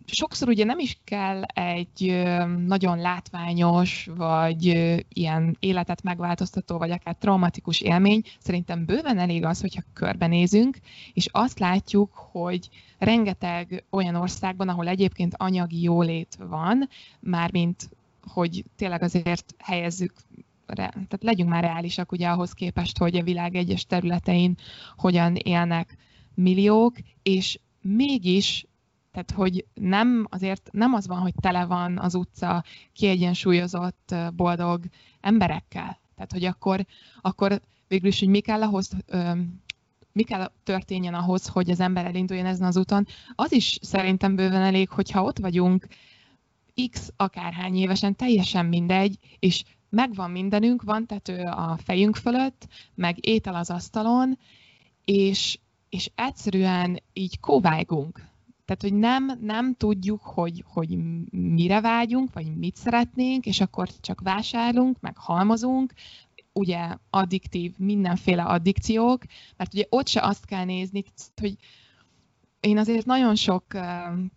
[0.05, 2.23] sokszor ugye nem is kell egy
[2.67, 4.65] nagyon látványos, vagy
[5.07, 8.21] ilyen életet megváltoztató, vagy akár traumatikus élmény.
[8.39, 10.77] Szerintem bőven elég az, hogyha körbenézünk,
[11.13, 17.89] és azt látjuk, hogy rengeteg olyan országban, ahol egyébként anyagi jólét van, mármint
[18.27, 20.13] hogy tényleg azért helyezzük
[20.65, 24.57] tehát legyünk már reálisak ugye ahhoz képest, hogy a világ egyes területein
[24.95, 25.97] hogyan élnek
[26.33, 28.65] milliók, és mégis
[29.11, 34.83] tehát, hogy nem, azért nem az van, hogy tele van az utca kiegyensúlyozott, boldog
[35.21, 35.99] emberekkel.
[36.15, 36.85] Tehát, hogy akkor,
[37.21, 38.91] akkor végül is, hogy mi kell ahhoz,
[40.11, 44.61] mi kell történjen ahhoz, hogy az ember elinduljon ezen az úton, az is szerintem bőven
[44.61, 45.87] elég, hogyha ott vagyunk
[46.91, 53.55] x akárhány évesen, teljesen mindegy, és megvan mindenünk, van tető a fejünk fölött, meg étel
[53.55, 54.37] az asztalon,
[55.05, 55.59] és,
[55.89, 58.31] és egyszerűen így kóvágunk.
[58.65, 60.97] Tehát, hogy nem, nem tudjuk, hogy, hogy
[61.31, 65.93] mire vágyunk, vagy mit szeretnénk, és akkor csak vásárlunk, meg halmozunk,
[66.53, 69.23] ugye addiktív, mindenféle addikciók,
[69.57, 71.03] mert ugye ott se azt kell nézni,
[71.41, 71.55] hogy
[72.59, 73.65] én azért nagyon sok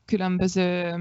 [0.04, 0.94] különböző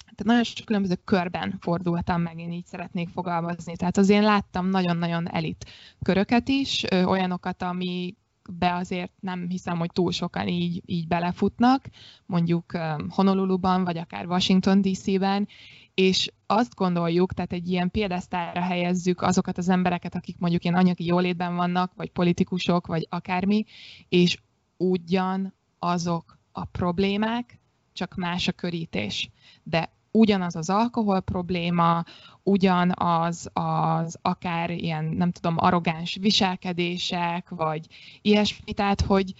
[0.00, 3.76] tehát nagyon sok különböző körben fordultam meg, én így szeretnék fogalmazni.
[3.76, 5.70] Tehát az én láttam nagyon-nagyon elit
[6.02, 8.16] köröket is, olyanokat, ami
[8.50, 11.88] be azért nem hiszem, hogy túl sokan így, így belefutnak,
[12.26, 15.48] mondjuk Honoluluban, vagy akár Washington DC-ben,
[15.94, 21.04] és azt gondoljuk, tehát egy ilyen példesztára helyezzük azokat az embereket, akik mondjuk ilyen anyagi
[21.04, 23.64] jólétben vannak, vagy politikusok, vagy akármi,
[24.08, 24.38] és
[24.76, 27.57] ugyan azok a problémák,
[27.98, 29.30] csak más a körítés.
[29.62, 32.04] De ugyanaz az alkohol probléma,
[32.42, 37.86] ugyanaz az akár ilyen, nem tudom, arrogáns viselkedések, vagy
[38.22, 39.34] ilyesmi, tehát hogy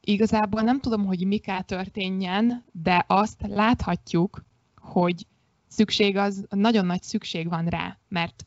[0.00, 4.44] igazából nem tudom, hogy mi kell történjen, de azt láthatjuk,
[4.76, 5.26] hogy
[5.68, 8.46] szükség az, nagyon nagy szükség van rá, mert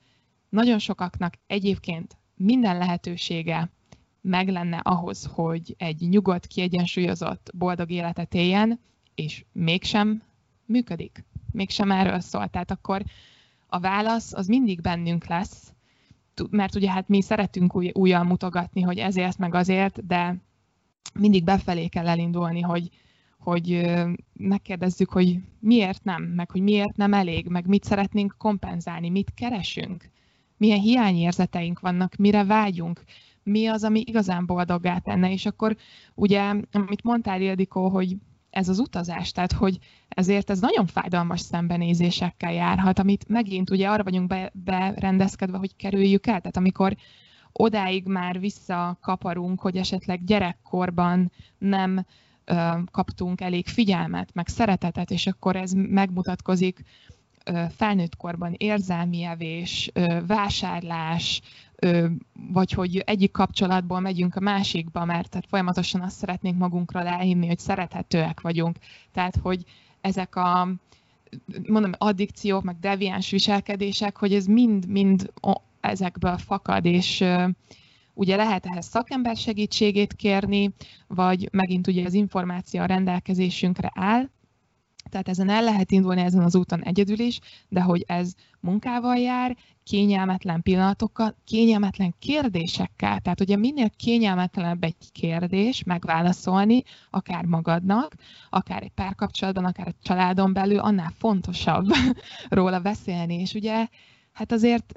[0.49, 3.71] nagyon sokaknak egyébként minden lehetősége
[4.21, 8.80] meg lenne ahhoz, hogy egy nyugodt, kiegyensúlyozott, boldog életet éljen,
[9.15, 10.24] és mégsem
[10.65, 11.24] működik.
[11.52, 12.47] Mégsem erről szól.
[12.47, 13.04] Tehát akkor
[13.67, 15.74] a válasz az mindig bennünk lesz,
[16.50, 20.36] mert ugye hát mi szeretünk új, újjal mutogatni, hogy ezért meg azért, de
[21.13, 22.89] mindig befelé kell elindulni, hogy,
[23.39, 23.91] hogy
[24.34, 30.10] megkérdezzük, hogy miért nem, meg hogy miért nem elég, meg mit szeretnénk kompenzálni, mit keresünk,
[30.58, 33.04] milyen hiányérzeteink vannak, mire vágyunk,
[33.43, 35.76] mi az, ami igazán boldoggá tenne, és akkor
[36.13, 38.15] ugye, amit mondtál, Ildikó, hogy
[38.52, 39.78] ez az utazás, tehát hogy
[40.10, 46.28] ezért ez nagyon fájdalmas szembenézésekkel járhat, amit megint ugye arra vagyunk be, berendezkedve, hogy kerüljük
[46.28, 46.96] el, tehát amikor
[47.52, 52.06] odáig már visszakaparunk, hogy esetleg gyerekkorban nem
[52.46, 56.84] ö, kaptunk elég figyelmet, meg szeretetet, és akkor ez megmutatkozik
[57.46, 61.42] ö, felnőtt korban érzelmi evés, ö, vásárlás,
[62.52, 67.60] vagy hogy egyik kapcsolatból megyünk a másikba, mert tehát folyamatosan azt szeretnénk magunkról elhinni, hogy
[67.60, 68.78] szerethetőek vagyunk.
[69.12, 69.63] Tehát, hogy
[70.02, 70.67] ezek a
[71.67, 75.32] mondom, addikciók, meg deviáns viselkedések, hogy ez mind-mind
[75.80, 77.24] ezekből fakad, és
[78.13, 80.74] ugye lehet ehhez szakember segítségét kérni,
[81.08, 84.30] vagy megint ugye az információ a rendelkezésünkre áll,
[85.12, 89.58] tehát ezen el lehet indulni ezen az úton egyedül is, de hogy ez munkával jár,
[89.84, 93.19] kényelmetlen pillanatokkal, kényelmetlen kérdésekkel.
[93.19, 98.13] Tehát ugye minél kényelmetlenebb egy kérdés megválaszolni, akár magadnak,
[98.50, 101.88] akár egy párkapcsolatban, akár egy családon belül, annál fontosabb
[102.50, 103.39] róla beszélni.
[103.39, 103.88] És ugye
[104.32, 104.93] hát azért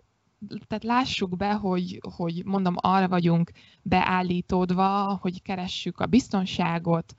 [0.67, 3.51] tehát lássuk be, hogy, hogy mondom, arra vagyunk
[3.83, 7.15] beállítódva, hogy keressük a biztonságot,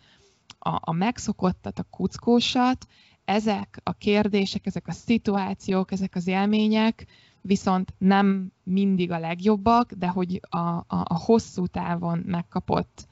[0.65, 2.87] a, a megszokottat, a kuckósat,
[3.25, 7.05] ezek a kérdések, ezek a szituációk, ezek az élmények
[7.41, 13.07] viszont nem mindig a legjobbak, de hogy a, a, a hosszú távon megkapott,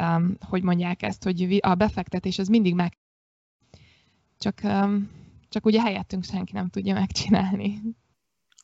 [0.00, 2.98] um, hogy mondják ezt, hogy a befektetés az mindig meg.
[4.38, 5.10] Csak, um,
[5.48, 7.80] csak ugye helyettünk senki nem tudja megcsinálni.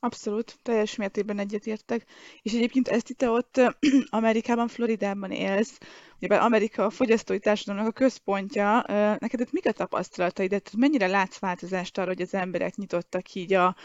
[0.03, 2.07] Abszolút, teljes mértékben egyetértek.
[2.43, 3.61] És egyébként ezt itt ott
[4.11, 5.79] Amerikában, Floridában élsz,
[6.21, 8.85] ugye Amerika a fogyasztói társadalomnak a központja,
[9.19, 10.63] neked itt mik a tapasztalataid?
[10.77, 13.77] Mennyire látsz változást arra, hogy az emberek nyitottak így a,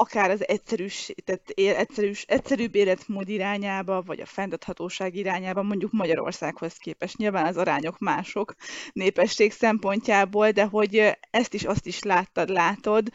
[0.00, 7.16] akár az egyszerűs, tehát egyszerűs, egyszerűbb életmód irányába, vagy a fenntarthatóság irányába, mondjuk Magyarországhoz képest.
[7.16, 8.54] Nyilván az arányok mások
[8.92, 13.08] népesség szempontjából, de hogy ezt is, azt is láttad, látod.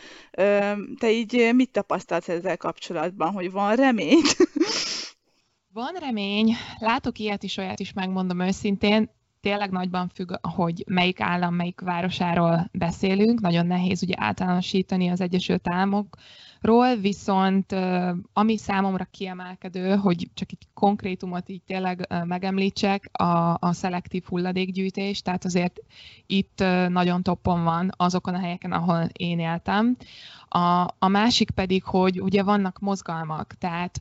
[0.99, 4.21] Te így mit tapasztalsz ezzel kapcsolatban, hogy van remény?
[5.73, 9.09] Van remény, látok ilyet is, olyat is, megmondom őszintén
[9.45, 13.41] tényleg nagyban függ, hogy melyik állam, melyik városáról beszélünk.
[13.41, 17.75] Nagyon nehéz ugye általánosítani az Egyesült Államokról, viszont
[18.34, 25.45] ami számomra kiemelkedő, hogy csak egy konkrétumot így tényleg megemlítsek, a, a szelektív hulladékgyűjtés, tehát
[25.45, 25.80] azért
[26.26, 29.97] itt nagyon toppon van azokon a helyeken, ahol én éltem.
[30.47, 33.99] A, a másik pedig, hogy ugye vannak mozgalmak, tehát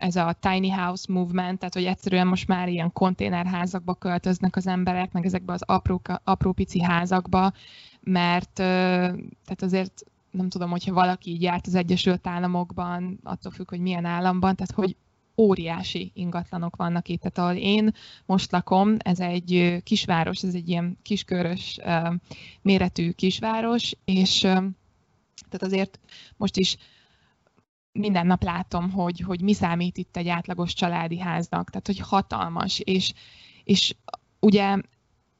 [0.00, 5.12] ez a tiny house movement, tehát hogy egyszerűen most már ilyen konténerházakba költöznek az emberek,
[5.12, 7.52] meg ezekbe az apró, apró pici házakba,
[8.00, 13.80] mert tehát azért nem tudom, hogyha valaki így járt az Egyesült Államokban, attól függ, hogy
[13.80, 14.96] milyen államban, tehát hogy
[15.36, 17.20] óriási ingatlanok vannak itt.
[17.20, 17.94] Tehát ahol én
[18.26, 21.78] most lakom, ez egy kisváros, ez egy ilyen kiskörös
[22.62, 26.00] méretű kisváros, és tehát azért
[26.36, 26.76] most is
[27.92, 32.78] minden nap látom, hogy, hogy mi számít itt egy átlagos családi háznak, tehát hogy hatalmas,
[32.78, 33.12] és,
[33.64, 33.94] és
[34.40, 34.76] ugye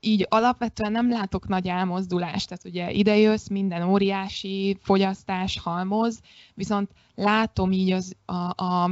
[0.01, 6.20] így alapvetően nem látok nagy elmozdulást, tehát ugye idejössz, minden óriási fogyasztás halmoz,
[6.55, 8.90] viszont látom így az, a, a,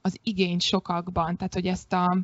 [0.00, 2.18] az igényt sokakban, tehát hogy ezt a,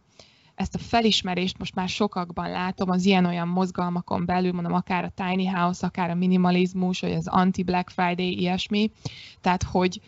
[0.55, 5.51] ezt a felismerést most már sokakban látom az ilyen-olyan mozgalmakon belül, mondom, akár a tiny
[5.51, 8.91] house, akár a minimalizmus, vagy az anti-Black Friday, ilyesmi,
[9.41, 10.01] tehát hogy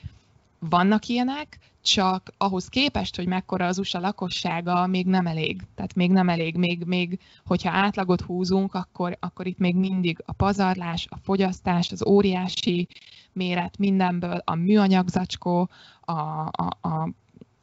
[0.59, 5.63] vannak ilyenek, csak ahhoz képest, hogy mekkora az USA lakossága, még nem elég.
[5.75, 6.57] Tehát még nem elég.
[6.57, 12.07] Még, még hogyha átlagot húzunk, akkor, akkor itt még mindig a pazarlás, a fogyasztás, az
[12.07, 12.89] óriási
[13.33, 15.69] méret mindenből, a műanyag zacskó,
[16.01, 17.11] a, a, a,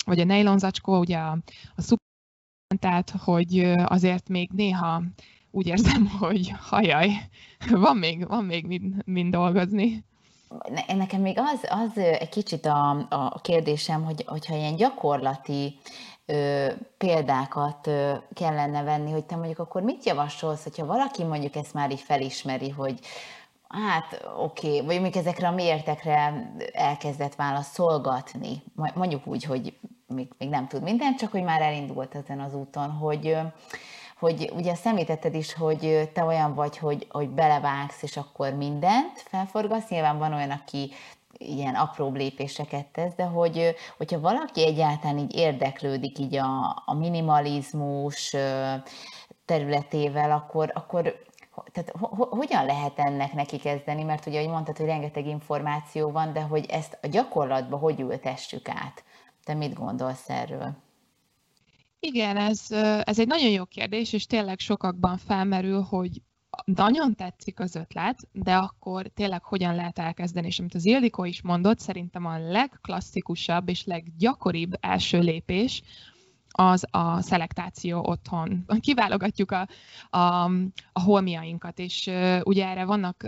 [0.05, 1.37] vagy a nylon zacskó, ugye a,
[1.75, 2.03] a szuper,
[2.79, 5.03] tehát hogy azért még néha
[5.51, 7.11] úgy érzem, hogy hajaj,
[7.69, 10.03] van még, van még mind, mind dolgozni
[10.87, 15.77] nekem még az, az egy kicsit a, a kérdésem, hogy, hogyha ilyen gyakorlati
[16.25, 16.67] ö,
[16.97, 21.91] példákat ö, kellene venni, hogy te mondjuk akkor mit javasolsz, hogyha valaki mondjuk ezt már
[21.91, 22.99] így felismeri, hogy
[23.67, 29.77] hát oké, okay, vagy mondjuk ezekre a miértekre elkezdett válaszolgatni, mondjuk úgy, hogy
[30.07, 33.37] még, még nem tud mindent, csak hogy már elindult ezen az úton, hogy
[34.26, 39.19] hogy ugye azt említetted is, hogy te olyan vagy, hogy, hogy belevágsz, és akkor mindent
[39.19, 39.89] felforgasz.
[39.89, 40.91] Nyilván van olyan, aki
[41.38, 48.36] ilyen apró lépéseket tesz, de hogy, hogyha valaki egyáltalán így érdeklődik így a, a minimalizmus
[49.45, 51.23] területével, akkor, akkor
[51.71, 54.03] tehát ho- hogyan lehet ennek neki kezdeni?
[54.03, 58.69] Mert ugye, ahogy mondtad, hogy rengeteg információ van, de hogy ezt a gyakorlatban hogy ültessük
[58.69, 59.03] át?
[59.43, 60.84] Te mit gondolsz erről?
[62.05, 62.71] Igen, ez,
[63.03, 66.21] ez egy nagyon jó kérdés, és tényleg sokakban felmerül, hogy
[66.65, 70.47] nagyon tetszik az ötlet, de akkor tényleg hogyan lehet elkezdeni?
[70.47, 75.81] És amit az Ildikó is mondott, szerintem a legklasszikusabb és leggyakoribb első lépés
[76.47, 78.65] az a szelektáció otthon.
[78.79, 79.67] Kiválogatjuk a,
[80.17, 80.43] a,
[80.93, 82.11] a holmiainkat, és
[82.43, 83.27] ugye erre vannak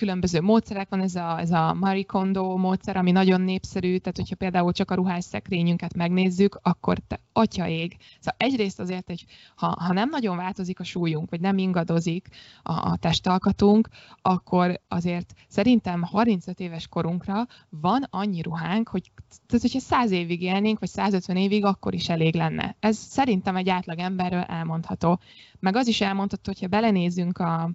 [0.00, 4.36] különböző módszerek, van ez a, ez a Marie Kondo módszer, ami nagyon népszerű, tehát hogyha
[4.36, 7.96] például csak a ruhásszekrényünket megnézzük, akkor te atya ég.
[8.18, 9.24] Szóval egyrészt azért, hogy
[9.54, 12.28] ha, ha nem nagyon változik a súlyunk, vagy nem ingadozik
[12.62, 13.88] a, a testalkatunk,
[14.22, 19.10] akkor azért szerintem 35 éves korunkra van annyi ruhánk, hogy
[19.46, 22.76] tehát, hogyha 100 évig élnénk, vagy 150 évig, akkor is elég lenne.
[22.78, 25.20] Ez szerintem egy átlag emberről elmondható.
[25.58, 27.70] Meg az is elmondható, hogyha belenézünk a,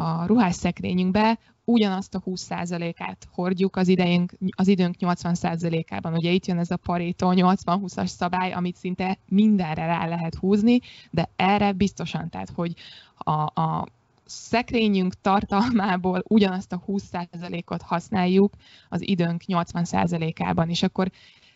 [0.00, 6.14] a ruhásszekrényünkbe ugyanazt a 20%-át hordjuk az, idejünk, az időnk 80%-ában.
[6.14, 10.80] Ugye itt jön ez a Pareto 80-20-as szabály, amit szinte mindenre rá lehet húzni,
[11.10, 12.74] de erre biztosan, tehát hogy
[13.14, 13.30] a,
[13.60, 13.86] a
[14.24, 18.52] szekrényünk tartalmából ugyanazt a 20%-ot használjuk
[18.88, 21.10] az időnk 80%-ában, és akkor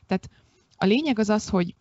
[0.07, 0.31] tehát
[0.77, 1.75] a lényeg az az, hogy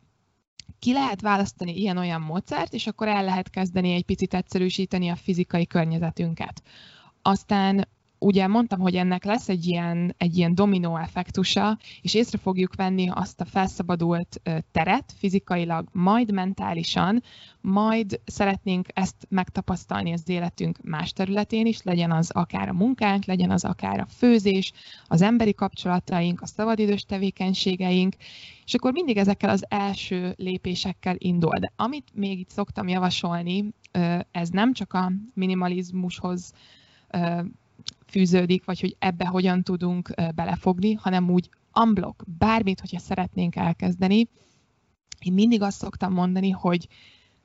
[0.80, 5.68] ki lehet választani ilyen-olyan módszert, és akkor el lehet kezdeni egy picit egyszerűsíteni a fizikai
[5.68, 6.62] környezetünket.
[7.22, 7.88] Aztán
[8.24, 13.10] ugye mondtam, hogy ennek lesz egy ilyen, egy ilyen dominó effektusa, és észre fogjuk venni
[13.10, 17.24] azt a felszabadult teret fizikailag, majd mentálisan,
[17.62, 23.52] majd szeretnénk ezt megtapasztalni az életünk más területén is, legyen az akár a munkánk, legyen
[23.52, 24.72] az akár a főzés,
[25.08, 28.16] az emberi kapcsolataink, a szabadidős tevékenységeink,
[28.66, 31.60] és akkor mindig ezekkel az első lépésekkel indul.
[31.60, 33.74] De amit még itt szoktam javasolni,
[34.32, 36.54] ez nem csak a minimalizmushoz
[38.14, 44.28] fűződik, vagy hogy ebbe hogyan tudunk belefogni, hanem úgy unblock, bármit, hogyha szeretnénk elkezdeni.
[45.20, 46.88] Én mindig azt szoktam mondani, hogy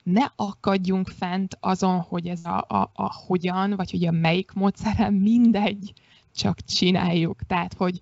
[0.02, 5.14] ne akadjunk fent azon, hogy ez a, a, a hogyan, vagy hogy a melyik módszeren
[5.14, 5.92] mindegy,
[6.34, 7.42] csak csináljuk.
[7.46, 7.98] Tehát, hogy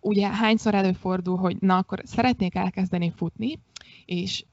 [0.00, 3.60] ugye hányszor előfordul, hogy na akkor szeretnék elkezdeni futni,
[4.04, 4.44] és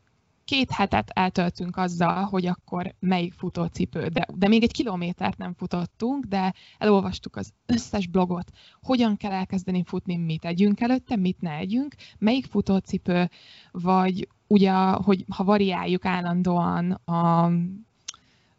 [0.45, 6.25] két hetet eltöltünk azzal, hogy akkor melyik futócipő, de, de még egy kilométert nem futottunk,
[6.25, 11.95] de elolvastuk az összes blogot, hogyan kell elkezdeni futni, mit együnk előtte, mit ne együnk,
[12.17, 13.29] melyik futócipő,
[13.71, 17.51] vagy ugye, hogy ha variáljuk állandóan a,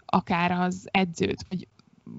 [0.06, 1.68] akár az edzőt, vagy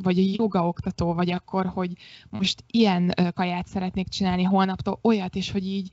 [0.02, 1.94] vagy a joga oktató, vagy akkor, hogy
[2.30, 5.90] most ilyen kaját szeretnék csinálni holnaptól, olyat, és hogy így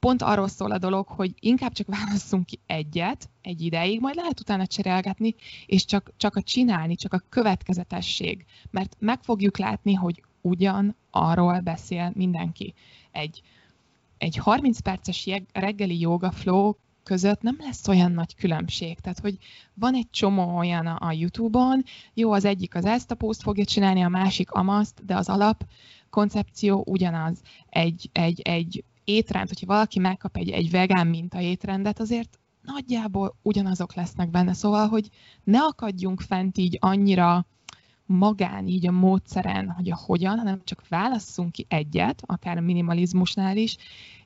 [0.00, 4.40] pont arról szól a dolog, hogy inkább csak válasszunk ki egyet, egy ideig, majd lehet
[4.40, 5.34] utána cserélgetni,
[5.66, 8.44] és csak, csak a csinálni, csak a következetesség.
[8.70, 12.74] Mert meg fogjuk látni, hogy ugyan arról beszél mindenki.
[13.10, 13.42] Egy,
[14.18, 16.72] egy 30 perces reggeli yoga flow
[17.02, 18.98] között nem lesz olyan nagy különbség.
[19.00, 19.38] Tehát, hogy
[19.74, 21.82] van egy csomó olyan a, YouTube-on,
[22.14, 25.64] jó, az egyik az ezt a poszt fogja csinálni, a másik amaszt, de az alap
[26.10, 27.40] koncepció ugyanaz.
[27.68, 33.94] Egy, egy, egy étrend, hogyha valaki megkap egy, egy vegán minta étrendet, azért nagyjából ugyanazok
[33.94, 34.52] lesznek benne.
[34.52, 35.08] Szóval, hogy
[35.44, 37.46] ne akadjunk fent így annyira
[38.06, 43.56] magán, így a módszeren, hogy a hogyan, hanem csak válasszunk ki egyet, akár a minimalizmusnál
[43.56, 43.76] is,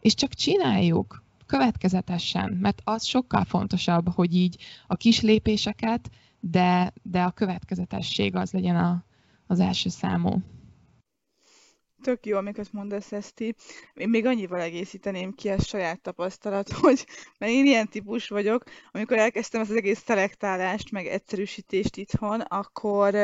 [0.01, 4.57] és csak csináljuk következetesen, mert az sokkal fontosabb, hogy így
[4.87, 6.11] a kis lépéseket,
[6.41, 9.05] de, de a következetesség az legyen a,
[9.47, 10.43] az első számú.
[12.05, 13.55] Tök jó, amiket mondasz, Eszti.
[13.95, 17.07] Én még annyival egészíteném ki a saját tapasztalat, hogy
[17.39, 23.15] mert én ilyen típus vagyok, amikor elkezdtem ezt az egész szelektálást, meg egyszerűsítést itthon, akkor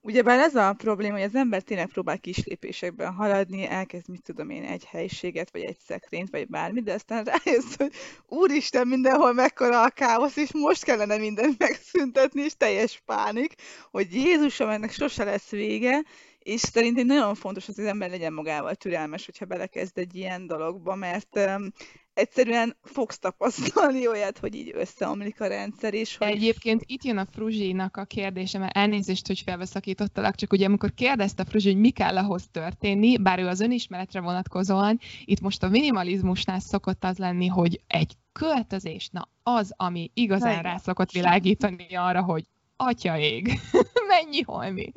[0.00, 4.50] ugyebár ez a probléma, hogy az ember tényleg próbál kis lépésekben haladni, elkezd, mit tudom
[4.50, 7.92] én, egy helyiséget, vagy egy szekrényt, vagy bármit, de aztán rájössz, hogy
[8.28, 13.54] úristen, mindenhol mekkora a káosz, és most kellene mindent megszüntetni, és teljes pánik,
[13.90, 16.02] hogy Jézusom, ennek sose lesz vége,
[16.42, 20.94] és szerintem nagyon fontos, hogy az ember legyen magával türelmes, hogyha belekezd egy ilyen dologba,
[20.94, 21.72] mert um,
[22.14, 26.16] egyszerűen fogsz tapasztalni olyat, hogy így összeomlik a rendszer is.
[26.16, 26.28] Hogy...
[26.28, 31.44] Egyébként itt jön a Fruzsinak a kérdése, mert elnézést, hogy felveszakítottalak, csak ugye amikor kérdezte
[31.44, 36.60] Fruzsi, hogy mi kell ahhoz történni, bár ő az önismeretre vonatkozóan, itt most a minimalizmusnál
[36.60, 42.44] szokott az lenni, hogy egy költözés, na az, ami igazán rá szokott világítani arra, hogy
[42.76, 43.60] atya ég,
[44.12, 44.92] mennyi holmi.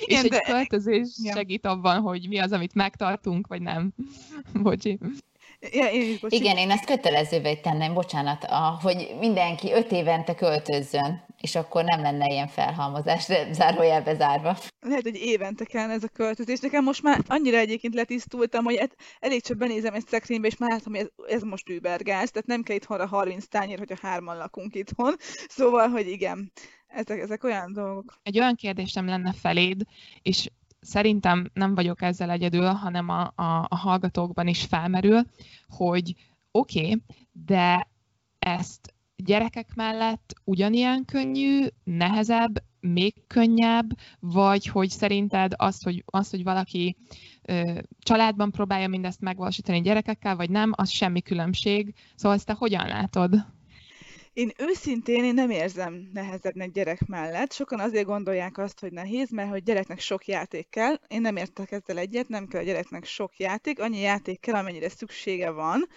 [0.00, 1.32] Igen, és egy költözés ja.
[1.32, 3.92] segít abban, hogy mi az, amit megtartunk, vagy nem.
[4.62, 4.98] Bocsi.
[5.72, 11.24] Ja, én is, Igen, én ezt kötelezővé tenném, bocsánat, a, hogy mindenki öt évente költözzön,
[11.40, 14.56] és akkor nem lenne ilyen felhalmozás, de zárójelbe zárva.
[14.80, 16.60] Lehet, hogy évente kellene ez a költözés.
[16.60, 20.92] Nekem most már annyira egyébként letisztultam, hogy elég csak benézem egy szekrénybe, és már látom,
[20.92, 25.14] hogy ez, ez most übergáz, tehát nem kell itthonra 30 tányér, hogyha hárman lakunk itthon.
[25.48, 26.52] Szóval, hogy igen,
[26.94, 28.18] ezek, ezek olyan dolgok.
[28.22, 29.82] Egy olyan kérdésem lenne feléd,
[30.22, 35.22] és szerintem nem vagyok ezzel egyedül, hanem a, a, a hallgatókban is felmerül,
[35.68, 36.14] hogy
[36.50, 37.88] oké, okay, de
[38.38, 43.90] ezt gyerekek mellett ugyanilyen könnyű, nehezebb, még könnyebb,
[44.20, 46.96] vagy hogy szerinted az, hogy, az, hogy valaki
[47.42, 51.94] ö, családban próbálja mindezt megvalósítani gyerekekkel, vagy nem, az semmi különbség.
[52.14, 53.53] Szóval ezt te hogyan látod?
[54.34, 57.52] Én őszintén én nem érzem nehezebbnek gyerek mellett.
[57.52, 60.94] Sokan azért gondolják azt, hogy nehéz, mert hogy gyereknek sok játék kell.
[61.08, 64.88] Én nem értek ezzel egyet, nem kell a gyereknek sok játék, annyi játék kell, amennyire
[64.88, 65.88] szüksége van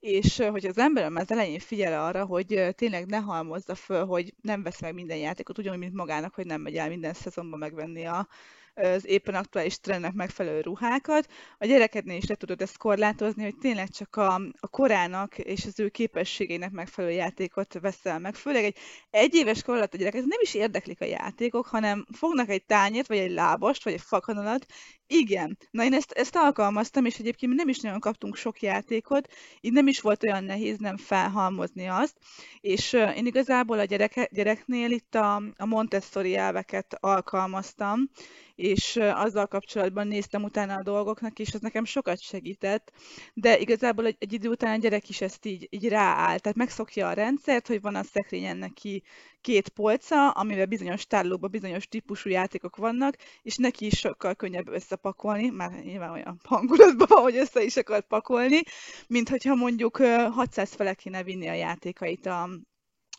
[0.00, 4.62] és hogy az ember az elején figyel arra, hogy tényleg ne halmozza föl, hogy nem
[4.62, 8.28] vesz meg minden játékot, ugyanúgy, mint magának, hogy nem megy el minden szezonban megvenni a,
[8.74, 11.28] az éppen aktuális trendnek megfelelő ruhákat.
[11.58, 15.80] A gyerekednél is le tudod ezt korlátozni, hogy tényleg csak a, a korának és az
[15.80, 18.34] ő képességeinek megfelelő játékot veszel meg.
[18.34, 18.76] Főleg egy
[19.10, 23.08] egyéves kor alatt a gyerek, ez nem is érdeklik a játékok, hanem fognak egy tányért,
[23.08, 24.66] vagy egy lábast, vagy egy fakanalat,
[25.06, 25.58] igen.
[25.70, 29.86] Na én ezt, ezt alkalmaztam, és egyébként nem is nagyon kaptunk sok játékot, így nem
[29.86, 32.16] is volt olyan nehéz nem felhalmozni azt,
[32.60, 38.10] és én igazából a gyerek, gyereknél itt a, a Montessori elveket alkalmaztam,
[38.54, 42.92] és azzal kapcsolatban néztem utána a dolgoknak, és ez nekem sokat segített,
[43.34, 47.08] de igazából egy, egy idő után a gyerek is ezt így, így rááll, tehát megszokja
[47.08, 49.02] a rendszert, hogy van a szekrényen neki
[49.44, 55.50] két polca, amivel bizonyos tárolókban bizonyos típusú játékok vannak, és neki is sokkal könnyebb összepakolni,
[55.50, 58.60] már nyilván olyan hangulatban van, hogy össze is akar pakolni,
[59.06, 62.48] mint hogyha mondjuk 600 fele kéne vinni a játékait a,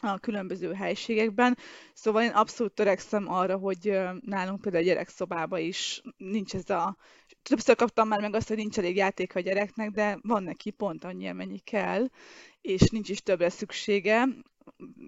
[0.02, 1.58] a különböző helységekben.
[1.94, 6.98] Szóval én abszolút törekszem arra, hogy nálunk például a gyerekszobában is nincs ez a...
[7.42, 11.04] Többször kaptam már meg azt, hogy nincs elég játék a gyereknek, de van neki pont
[11.04, 12.06] annyi, amennyi kell,
[12.62, 14.28] és nincs is többre szüksége.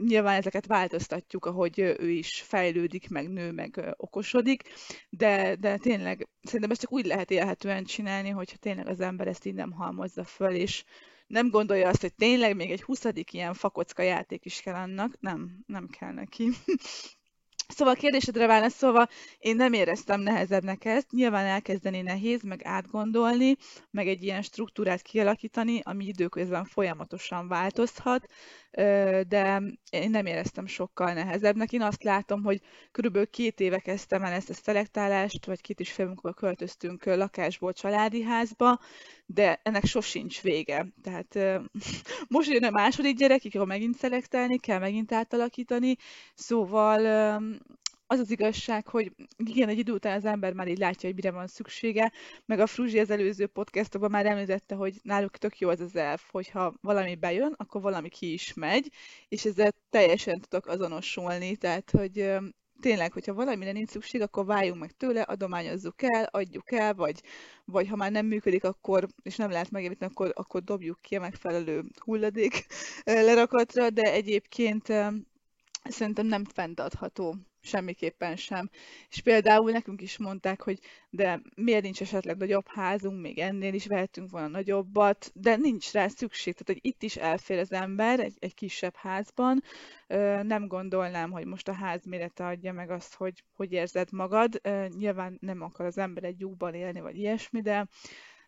[0.05, 4.63] Nyilván ezeket változtatjuk, ahogy ő is fejlődik, meg nő, meg okosodik,
[5.09, 9.45] de, de tényleg szerintem ezt csak úgy lehet élhetően csinálni, hogyha tényleg az ember ezt
[9.45, 10.83] így nem halmozza föl, és
[11.27, 15.19] nem gondolja azt, hogy tényleg még egy huszadik ilyen fakocka játék is kell annak.
[15.19, 16.49] Nem, nem kell neki.
[17.75, 21.11] Szóval a kérdésedre válaszolva, én nem éreztem nehezebbnek ezt.
[21.11, 23.55] Nyilván elkezdeni nehéz, meg átgondolni,
[23.91, 28.27] meg egy ilyen struktúrát kialakítani, ami időközben folyamatosan változhat,
[29.27, 31.71] de én nem éreztem sokkal nehezebbnek.
[31.71, 32.61] Én azt látom, hogy
[32.91, 37.73] körülbelül két éve kezdtem el ezt a szelektálást, vagy két és fél, amikor költöztünk lakásból
[37.73, 38.79] családi házba,
[39.25, 40.87] de ennek sosincs vége.
[41.03, 41.61] Tehát
[42.29, 45.95] most jön a második gyerek, akkor megint szelektálni kell, megint átalakítani,
[46.35, 47.01] szóval
[48.07, 51.31] az az igazság, hogy igen, egy idő után az ember már így látja, hogy mire
[51.31, 52.11] van szüksége,
[52.45, 56.29] meg a Fruzsi az előző podcastokban már említette, hogy náluk tök jó az az elf,
[56.31, 58.91] hogyha valami bejön, akkor valami ki is megy,
[59.27, 62.37] és ezzel teljesen tudok azonosulni, tehát hogy
[62.79, 67.21] tényleg, hogyha valamire nincs szükség, akkor váljunk meg tőle, adományozzuk el, adjuk el, vagy,
[67.65, 71.19] vagy ha már nem működik, akkor, és nem lehet megjavítani, akkor, akkor dobjuk ki a
[71.19, 72.65] megfelelő hulladék
[73.03, 74.93] lerakatra, de egyébként
[75.83, 77.35] szerintem nem fenntartható
[77.67, 78.69] semmiképpen sem.
[79.09, 83.87] És például nekünk is mondták, hogy de miért nincs esetleg nagyobb házunk, még ennél is
[83.87, 88.35] vehetünk volna nagyobbat, de nincs rá szükség, tehát hogy itt is elfér az ember egy,
[88.39, 89.63] egy kisebb házban.
[90.41, 94.61] Nem gondolnám, hogy most a ház mérete adja meg azt, hogy hogy érzed magad.
[94.97, 97.87] Nyilván nem akar az ember egy lyukban élni, vagy ilyesmi, de,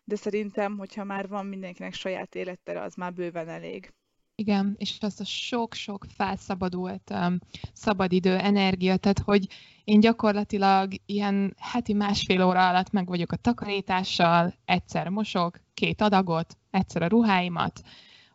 [0.04, 3.92] de szerintem, hogyha már van mindenkinek saját élettere, az már bőven elég.
[4.40, 7.38] Igen, és azt a sok-sok felszabadult um,
[7.72, 9.46] szabadidő, energia, tehát hogy
[9.84, 16.56] én gyakorlatilag ilyen heti másfél óra alatt meg vagyok a takarítással, egyszer mosok, két adagot,
[16.70, 17.80] egyszer a ruháimat,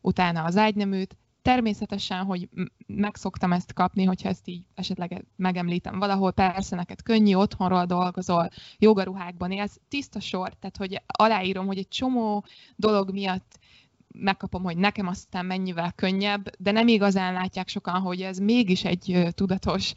[0.01, 2.49] utána az ágyneműt, természetesen, hogy
[2.88, 9.51] megszoktam ezt kapni, hogyha ezt így esetleg megemlítem valahol, persze neked könnyű, otthonról dolgozol, jogaruhákban
[9.51, 12.45] élsz, tiszta sor, tehát hogy aláírom, hogy egy csomó
[12.76, 13.60] dolog miatt
[14.20, 19.28] megkapom, hogy nekem aztán mennyivel könnyebb, de nem igazán látják sokan, hogy ez mégis egy
[19.32, 19.93] tudatos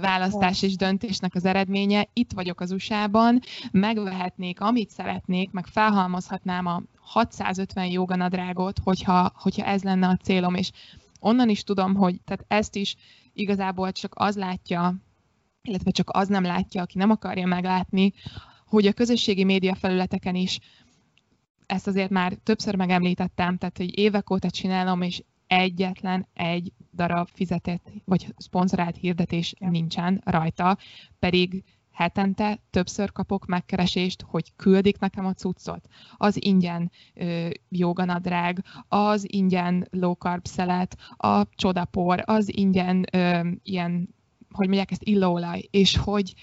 [0.00, 2.08] választás és döntésnek az eredménye.
[2.12, 3.40] Itt vagyok az USA-ban,
[3.70, 10.70] megvehetnék, amit szeretnék, meg felhalmozhatnám a 650 joganadrágot, hogyha, hogyha ez lenne a célom, és
[11.20, 12.96] onnan is tudom, hogy tehát ezt is
[13.32, 14.94] igazából csak az látja,
[15.62, 18.12] illetve csak az nem látja, aki nem akarja meglátni,
[18.66, 20.58] hogy a közösségi média felületeken is
[21.70, 27.92] ezt azért már többször megemlítettem, tehát hogy évek óta csinálom, és egyetlen egy darab fizetett
[28.04, 29.70] vagy szponzorált hirdetés ja.
[29.70, 30.78] nincsen rajta,
[31.18, 35.86] pedig hetente többször kapok megkeresést, hogy küldik nekem a cuccot.
[36.16, 44.14] Az ingyen ö, joganadrág, az ingyen low carb szelet, a csodapor, az ingyen ö, ilyen,
[44.50, 46.34] hogy mondják ezt, illóolaj, és hogy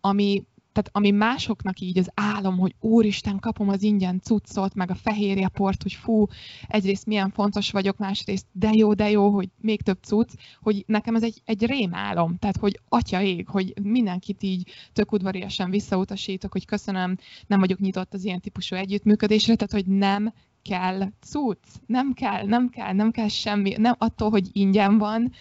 [0.00, 4.94] ami tehát ami másoknak így az álom, hogy úristen, kapom az ingyen cuccot, meg a
[4.94, 6.26] fehérjeport, hogy fú,
[6.68, 11.14] egyrészt milyen fontos vagyok, másrészt de jó, de jó, hogy még több cucc, hogy nekem
[11.14, 16.64] ez egy, egy rémálom, tehát hogy atya ég, hogy mindenkit így tök udvariasan visszautasítok, hogy
[16.64, 17.16] köszönöm,
[17.46, 22.68] nem vagyok nyitott az ilyen típusú együttműködésre, tehát hogy nem kell cucc, nem kell, nem
[22.68, 25.32] kell, nem kell semmi, nem attól, hogy ingyen van,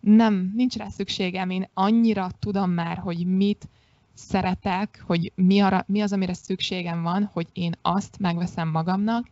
[0.00, 3.68] nem, nincs rá szükségem, én annyira tudom már, hogy mit
[4.14, 9.26] szeretek, hogy mi, arra, mi az, amire szükségem van, hogy én azt megveszem magamnak,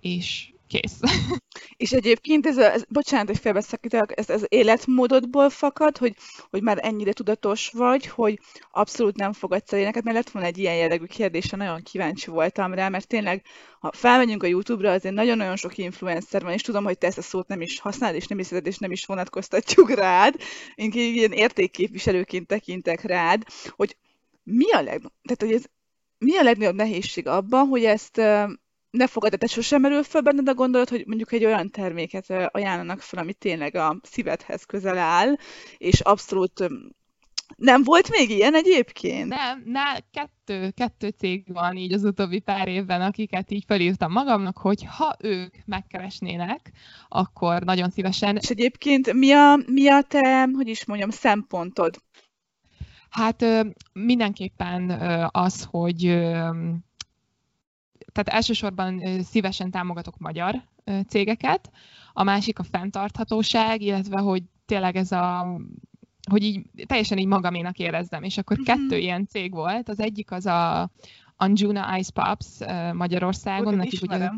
[0.00, 1.00] és kész.
[1.76, 6.16] És egyébként ez, a, ez bocsánat, hogy felbeszakítok, ez az életmódodból fakad, hogy,
[6.50, 8.38] hogy már ennyire tudatos vagy, hogy
[8.70, 12.74] abszolút nem fogadsz el éneket, mert lett volna egy ilyen jellegű kérdése, nagyon kíváncsi voltam
[12.74, 13.44] rá, mert tényleg,
[13.80, 17.22] ha felmegyünk a YouTube-ra, azért nagyon-nagyon sok influencer van, és tudom, hogy te ezt a
[17.22, 20.34] szót nem is használod, és nem is és nem is vonatkoztatjuk rád,
[20.74, 23.96] én ilyen értékképviselőként tekintek rád, hogy
[24.50, 25.64] mi a, leg, tehát, hogy ez,
[26.18, 28.16] mi a legnagyobb nehézség abban, hogy ezt
[28.90, 33.00] ne fogad, te sosem merül föl benned a gondolat, hogy mondjuk egy olyan terméket ajánlanak
[33.00, 35.36] fel, ami tényleg a szívedhez közel áll,
[35.76, 36.68] és abszolút
[37.56, 39.28] nem volt még ilyen egyébként?
[39.28, 39.80] Nem, na,
[40.10, 45.16] kettő, kettő cég van így az utóbbi pár évben, akiket így felírtam magamnak, hogy ha
[45.20, 46.72] ők megkeresnének,
[47.08, 48.36] akkor nagyon szívesen.
[48.36, 51.96] És egyébként mi a, mi a te, hogy is mondjam, szempontod?
[53.16, 53.44] Hát
[53.92, 54.90] mindenképpen
[55.30, 56.00] az, hogy
[58.12, 60.62] tehát elsősorban szívesen támogatok magyar
[61.08, 61.70] cégeket,
[62.12, 65.56] a másik a fenntarthatóság, illetve hogy tényleg ez a
[66.30, 68.64] hogy így teljesen így magaménak érezzem, és akkor mm-hmm.
[68.64, 70.90] kettő ilyen cég volt, az egyik az a
[71.36, 72.46] Anjuna Ice Pops
[72.92, 73.74] Magyarországon.
[73.74, 74.30] Nekik ugye,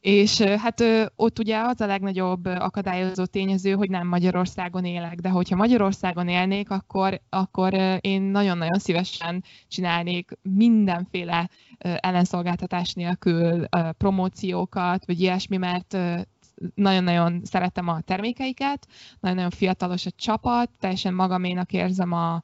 [0.00, 0.84] és hát
[1.16, 6.70] ott ugye az a legnagyobb akadályozó tényező, hogy nem Magyarországon élek, de hogyha Magyarországon élnék,
[6.70, 13.66] akkor, akkor én nagyon-nagyon szívesen csinálnék mindenféle ellenszolgáltatás nélkül
[13.98, 15.96] promóciókat, vagy ilyesmi, mert
[16.74, 18.86] nagyon-nagyon szeretem a termékeiket,
[19.20, 22.42] nagyon-nagyon fiatalos a csapat, teljesen magaménak érzem a,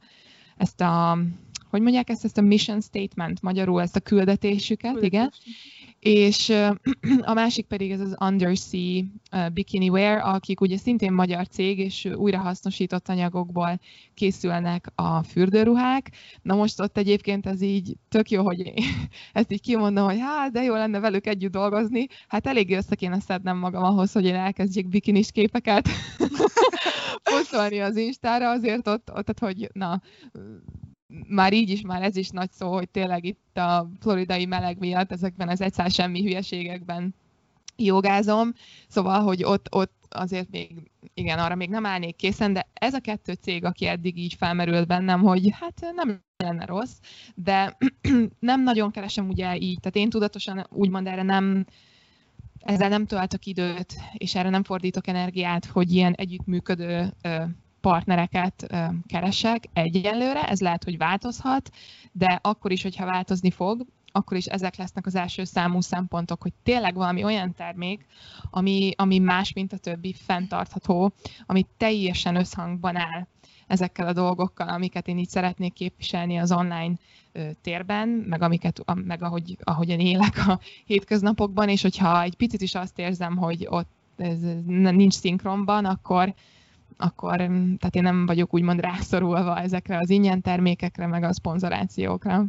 [0.57, 1.17] ezt a
[1.69, 5.09] hogy mondják ezt, ezt a mission statement, magyarul ezt a küldetésüket, Küldetés.
[5.09, 5.31] igen.
[5.99, 6.49] És
[7.31, 9.03] a másik pedig ez az Undersea
[9.53, 13.79] Bikini Wear, akik ugye szintén magyar cég, és újrahasznosított anyagokból
[14.13, 16.11] készülnek a fürdőruhák.
[16.41, 18.73] Na most ott egyébként ez így tök jó, hogy
[19.33, 22.07] ezt így kimondom, hogy hát, de jó lenne velük együtt dolgozni.
[22.27, 25.89] Hát elég össze kéne szednem magam ahhoz, hogy én elkezdjék bikinis képeket
[27.31, 30.01] posztolni az Instára, azért ott, ott tehát, hogy na,
[31.27, 35.11] már így is, már ez is nagy szó, hogy tényleg itt a floridai meleg miatt
[35.11, 37.15] ezekben az egyszer semmi hülyeségekben
[37.75, 38.53] jogázom,
[38.87, 42.99] szóval, hogy ott, ott azért még igen, arra még nem állnék készen, de ez a
[42.99, 46.99] kettő cég, aki eddig így felmerült bennem, hogy hát nem lenne rossz,
[47.35, 47.77] de
[48.39, 51.65] nem nagyon keresem ugye így, tehát én tudatosan úgymond erre nem,
[52.59, 57.13] ezzel nem töltök időt, és erre nem fordítok energiát, hogy ilyen együttműködő
[57.81, 58.67] partnereket
[59.07, 61.69] keresek egyenlőre, ez lehet, hogy változhat,
[62.11, 66.53] de akkor is, hogyha változni fog, akkor is ezek lesznek az első számú szempontok, hogy
[66.63, 68.05] tényleg valami olyan termék,
[68.49, 71.13] ami, ami más, mint a többi, fenntartható,
[71.45, 73.27] ami teljesen összhangban áll
[73.67, 76.93] ezekkel a dolgokkal, amiket én így szeretnék képviselni az online
[77.61, 82.99] térben, meg, amiket, meg ahogy, ahogyan élek a hétköznapokban, és hogyha egy picit is azt
[82.99, 86.33] érzem, hogy ott ez nincs szinkronban, akkor,
[86.97, 92.45] akkor tehát én nem vagyok úgymond rászorulva ezekre az ingyen termékekre, meg a szponzorációkra.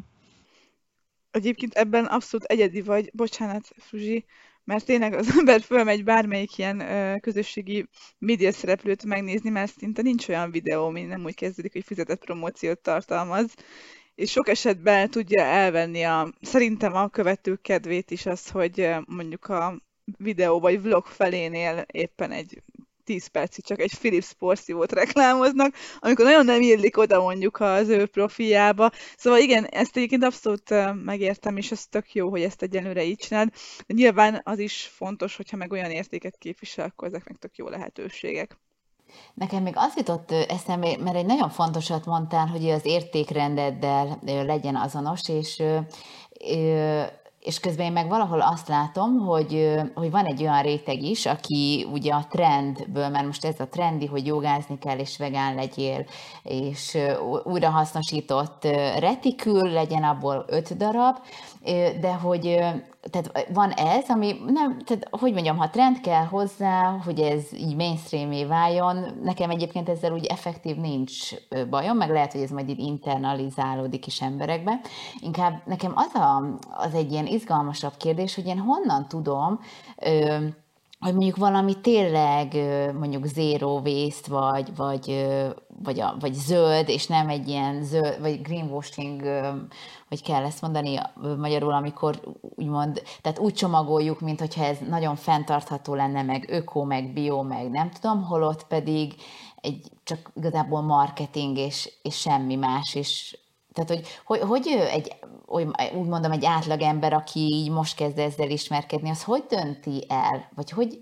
[1.31, 4.25] Egyébként ebben abszolút egyedi vagy, bocsánat, Fruzsi,
[4.65, 7.89] mert tényleg az ember fölmegy bármelyik ilyen ö, közösségi
[8.19, 12.79] média szereplőt megnézni, mert szinte nincs olyan videó, ami nem úgy kezdődik, hogy fizetett promóciót
[12.79, 13.55] tartalmaz,
[14.15, 19.83] és sok esetben tudja elvenni a, szerintem a követők kedvét is az, hogy mondjuk a
[20.19, 22.63] videó vagy vlog felénél éppen egy
[23.09, 28.07] 10 percig csak egy Philips porszívót reklámoznak, amikor nagyon nem illik oda mondjuk az ő
[28.07, 28.91] profiába.
[29.17, 30.71] Szóval igen, ezt egyébként abszolút
[31.05, 33.49] megértem, és ez tök jó, hogy ezt egyenlőre így csináld.
[33.87, 37.69] De nyilván az is fontos, hogyha meg olyan értéket képvisel, akkor ezek meg tök jó
[37.69, 38.59] lehetőségek.
[39.35, 45.29] Nekem még az jutott eszembe, mert egy nagyon fontosat mondtál, hogy az értékrendeddel legyen azonos,
[45.29, 45.63] és
[47.49, 51.87] és közben én meg valahol azt látom, hogy, hogy van egy olyan réteg is, aki
[51.93, 56.07] ugye a trendből, mert most ez a trendi, hogy jogázni kell, és vegán legyél,
[56.43, 56.99] és
[57.45, 58.65] újrahasznosított
[58.99, 61.17] retikül legyen abból öt darab,
[62.01, 62.59] de hogy
[63.11, 67.77] tehát van ez, ami nem, tehát hogy mondjam, ha trend kell hozzá, hogy ez így
[67.77, 71.31] mainstreamé váljon, nekem egyébként ezzel úgy effektív nincs
[71.71, 74.81] bajom, meg lehet, hogy ez majd így internalizálódik is emberekbe.
[75.21, 79.61] Inkább nekem az, a, az egy ilyen izgalmasabb kérdés, hogy én honnan tudom,
[81.01, 82.55] hogy mondjuk valami tényleg
[82.99, 85.27] mondjuk zero waste, vagy, vagy,
[85.83, 89.23] vagy, a, vagy zöld, és nem egy ilyen zöld, vagy greenwashing,
[90.09, 90.99] hogy kell ezt mondani
[91.39, 97.13] magyarul, amikor úgymond, tehát úgy csomagoljuk, mint hogyha ez nagyon fenntartható lenne, meg öko, meg
[97.13, 99.15] bio, meg nem tudom, holott pedig
[99.61, 103.39] egy csak igazából marketing és, és semmi más, és
[103.73, 105.17] tehát, hogy, hogy, hogy egy,
[105.95, 110.71] úgy mondom, egy átlagember, aki így most kezd ezzel ismerkedni, az hogy dönti el, vagy
[110.71, 111.01] hogy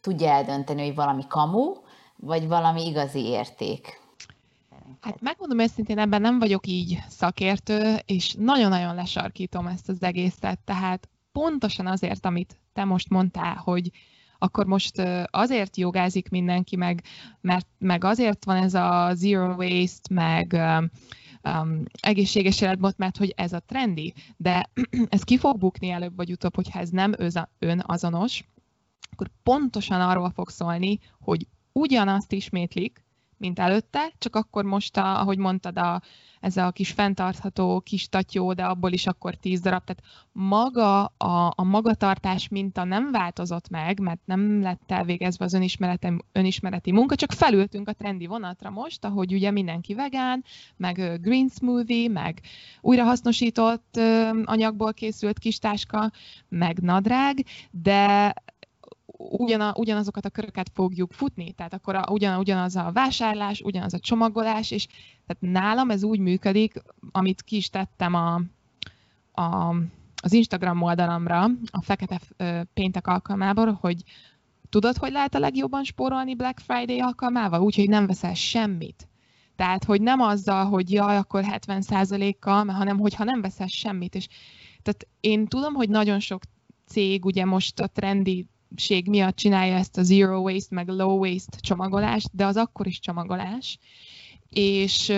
[0.00, 1.72] tudja eldönteni, hogy valami kamu,
[2.16, 4.01] vagy valami igazi érték?
[5.00, 11.08] Hát megmondom őszintén, ebben nem vagyok így szakértő, és nagyon-nagyon lesarkítom ezt az egészet, tehát
[11.32, 13.90] pontosan azért, amit te most mondtál, hogy
[14.38, 17.02] akkor most azért jogázik mindenki, meg,
[17.40, 20.56] mert meg azért van ez a zero waste, meg
[21.42, 24.70] um, egészséges életmód, mert hogy ez a trendi, de
[25.08, 27.14] ez ki fog bukni előbb vagy utóbb, hogyha ez nem
[27.58, 28.44] önazonos,
[29.10, 33.04] akkor pontosan arról fog szólni, hogy ugyanazt ismétlik,
[33.42, 36.02] mint előtte, csak akkor most, a, ahogy mondtad, a,
[36.40, 39.84] ez a kis fenntartható kis tatyó, de abból is akkor tíz darab.
[39.84, 46.16] Tehát maga a, a magatartás minta nem változott meg, mert nem lett elvégezve az önismereti,
[46.32, 50.44] önismereti munka, csak felültünk a trendi vonatra most, ahogy ugye mindenki vegán,
[50.76, 52.40] meg green smoothie, meg
[52.80, 54.00] újrahasznosított
[54.44, 56.12] anyagból készült kis táska,
[56.48, 58.34] meg nadrág, de
[59.30, 63.98] ugyana, ugyanazokat a köröket fogjuk futni, tehát akkor a, ugyan, ugyanaz a vásárlás, ugyanaz a
[63.98, 64.86] csomagolás, és
[65.26, 68.40] tehát nálam ez úgy működik, amit ki is tettem a,
[69.32, 69.74] a,
[70.22, 72.20] az Instagram oldalamra a fekete
[72.74, 74.02] péntek alkalmából, hogy
[74.68, 77.60] tudod, hogy lehet a legjobban spórolni Black Friday alkalmával?
[77.60, 79.08] Úgyhogy nem veszel semmit.
[79.56, 84.14] Tehát, hogy nem azzal, hogy jaj, akkor 70%-kal, hanem hogyha nem veszel semmit.
[84.14, 84.28] És
[84.82, 86.42] tehát én tudom, hogy nagyon sok
[86.86, 88.46] cég ugye most a trendi
[88.76, 93.00] ség miatt csinálja ezt a zero waste, meg low waste csomagolást, de az akkor is
[93.00, 93.78] csomagolás.
[94.48, 95.12] És,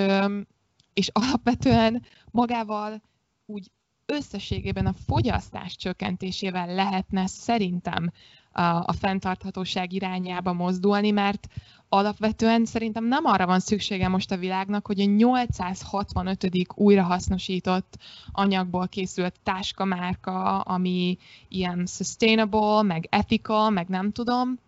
[0.95, 3.03] és alapvetően magával
[3.47, 3.71] úgy
[4.07, 8.11] összességében a fogyasztás csökkentésével lehetne szerintem
[8.53, 11.47] a, a fenntarthatóság irányába mozdulni, mert
[11.89, 16.49] alapvetően szerintem nem arra van szüksége most a világnak, hogy a 865.
[16.74, 17.99] újrahasznosított
[18.32, 21.18] anyagból készült táskamárka, ami
[21.49, 24.59] ilyen sustainable, meg ethical, meg nem tudom,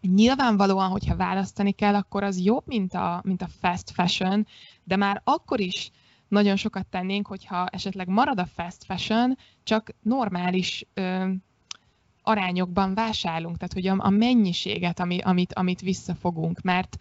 [0.00, 4.46] nyilvánvalóan, hogyha választani kell, akkor az jobb, mint a, mint a fast fashion,
[4.84, 5.90] de már akkor is
[6.28, 10.86] nagyon sokat tennénk, hogyha esetleg marad a fast fashion, csak normális
[12.28, 16.96] arányokban vásárolunk, tehát hogy a, a mennyiséget, ami, amit, amit visszafogunk, mert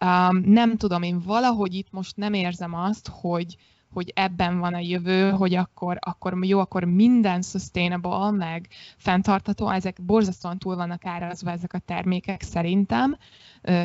[0.00, 3.56] um, nem tudom, én valahogy itt most nem érzem azt, hogy,
[3.92, 10.02] hogy ebben van a jövő, hogy akkor, akkor jó, akkor minden sustainable, meg fenntartható, ezek
[10.02, 13.16] borzasztóan túl vannak árazva ezek a termékek szerintem.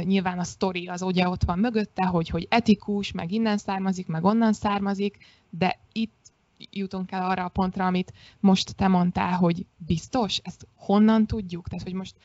[0.03, 4.23] Nyilván a sztori az ugye ott van mögötte, hogy, hogy etikus, meg innen származik, meg
[4.23, 5.17] onnan származik,
[5.49, 6.16] de itt
[6.57, 10.37] jutunk el arra a pontra, amit most te mondtál, hogy biztos?
[10.43, 11.67] Ezt honnan tudjuk?
[11.67, 12.15] Tehát, hogy most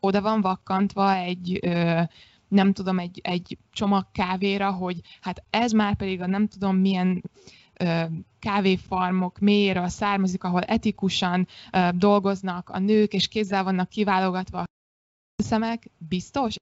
[0.00, 2.02] oda van vakkantva egy ö,
[2.48, 7.22] nem tudom, egy, egy csomag kávéra, hogy hát ez már pedig a nem tudom milyen
[7.76, 8.04] ö,
[8.38, 15.90] kávéfarmok mélyéről származik, ahol etikusan ö, dolgoznak a nők, és kézzel vannak kiválogatva a szemek,
[15.98, 16.54] biztos?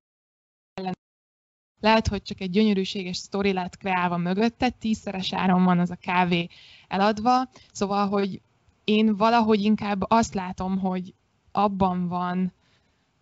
[1.81, 6.49] Lehet, hogy csak egy gyönyörűséges sztori lett kreálva mögötte, tízszeres áron van az a kávé
[6.89, 8.41] eladva, szóval, hogy
[8.85, 11.15] én valahogy inkább azt látom, hogy
[11.53, 12.53] abban van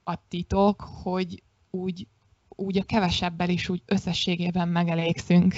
[0.04, 2.06] a titok, hogy úgy,
[2.48, 5.54] úgy a kevesebbel is úgy összességében megelégszünk.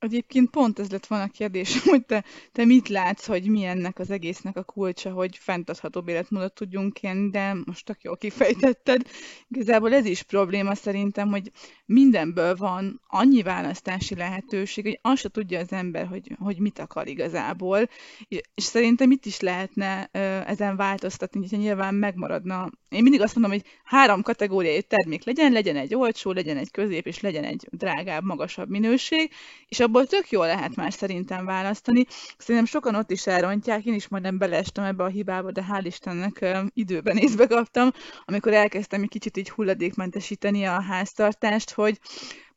[0.00, 3.98] Egyébként pont ez lett volna a kérdés, hogy te, te mit látsz, hogy mi ennek
[3.98, 9.02] az egésznek a kulcsa, hogy fenntarthatóbb életmódot tudjunk élni, de most tök jól kifejtetted.
[9.48, 11.50] Igazából ez is probléma szerintem, hogy
[11.90, 17.08] mindenből van annyi választási lehetőség, hogy azt se tudja az ember, hogy, hogy mit akar
[17.08, 17.88] igazából,
[18.28, 20.04] és szerintem itt is lehetne
[20.46, 22.70] ezen változtatni, hogyha nyilván megmaradna.
[22.88, 27.06] Én mindig azt mondom, hogy három kategóriai termék legyen, legyen egy olcsó, legyen egy közép,
[27.06, 29.32] és legyen egy drágább, magasabb minőség,
[29.68, 32.04] és abból tök jól lehet már szerintem választani.
[32.38, 36.46] Szerintem sokan ott is elrontják, én is majdnem beleestem ebbe a hibába, de hál' Istennek
[36.74, 37.90] időben észbe kaptam,
[38.24, 41.98] amikor elkezdtem egy kicsit így hulladékmentesíteni a háztartást, hogy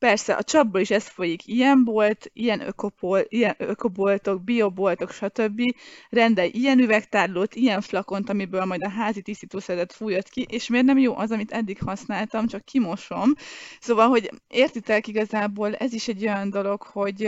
[0.04, 1.48] Persze, a csapból is ez folyik.
[1.48, 5.62] Ilyen bolt, ilyen, ökopol, ilyen ökoboltok, bioboltok, stb.
[6.10, 10.98] Rendel ilyen üvegtárlót, ilyen flakont, amiből majd a házi tisztítószeret fújott ki, és miért nem
[10.98, 13.34] jó az, amit eddig használtam, csak kimosom.
[13.80, 17.24] Szóval, hogy értitek igazából, ez is egy olyan dolog, hogy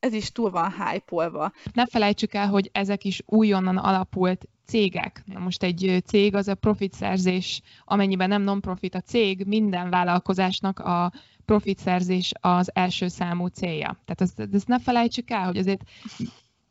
[0.00, 1.30] ez is túl van hype
[1.72, 5.22] Ne felejtsük el, hogy ezek is újonnan alapult cégek.
[5.24, 11.12] Na most egy cég az a profitszerzés, amennyiben nem non-profit a cég, minden vállalkozásnak a
[11.50, 14.00] profitszerzés az első számú célja.
[14.04, 15.82] Tehát ezt, ezt ne felejtsük el, hogy azért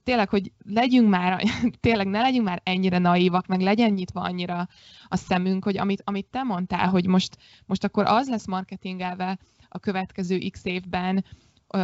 [0.03, 1.43] tényleg, hogy legyünk már,
[1.87, 4.67] tényleg ne legyünk már ennyire naívak, meg legyen nyitva annyira
[5.07, 9.79] a szemünk, hogy amit, amit te mondtál, hogy most, most akkor az lesz marketingelve a
[9.79, 11.25] következő x évben,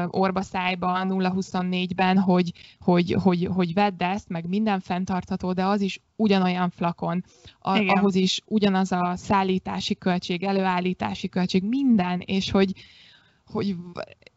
[0.08, 6.70] orbaszájban, 0-24-ben, hogy, hogy, hogy, hogy vedd ezt, meg minden fenntartható, de az is ugyanolyan
[6.70, 7.24] flakon,
[7.60, 12.74] a, ahhoz is ugyanaz a szállítási költség, előállítási költség, minden, és hogy,
[13.46, 13.76] hogy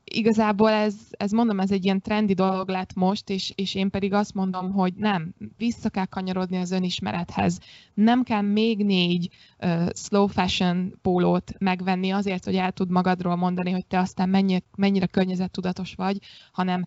[0.09, 4.13] igazából ez, ez mondom, ez egy ilyen trendi dolog lett most, és, és én pedig
[4.13, 7.59] azt mondom, hogy nem, vissza kell kanyarodni az önismerethez.
[7.95, 9.29] Nem kell még négy
[9.59, 14.63] uh, slow fashion pólót megvenni azért, hogy el tud magadról mondani, hogy te aztán mennyi,
[14.77, 16.19] mennyire környezettudatos vagy,
[16.53, 16.85] hanem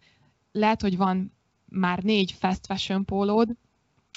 [0.51, 1.33] lehet, hogy van
[1.65, 3.49] már négy fast fashion pólód,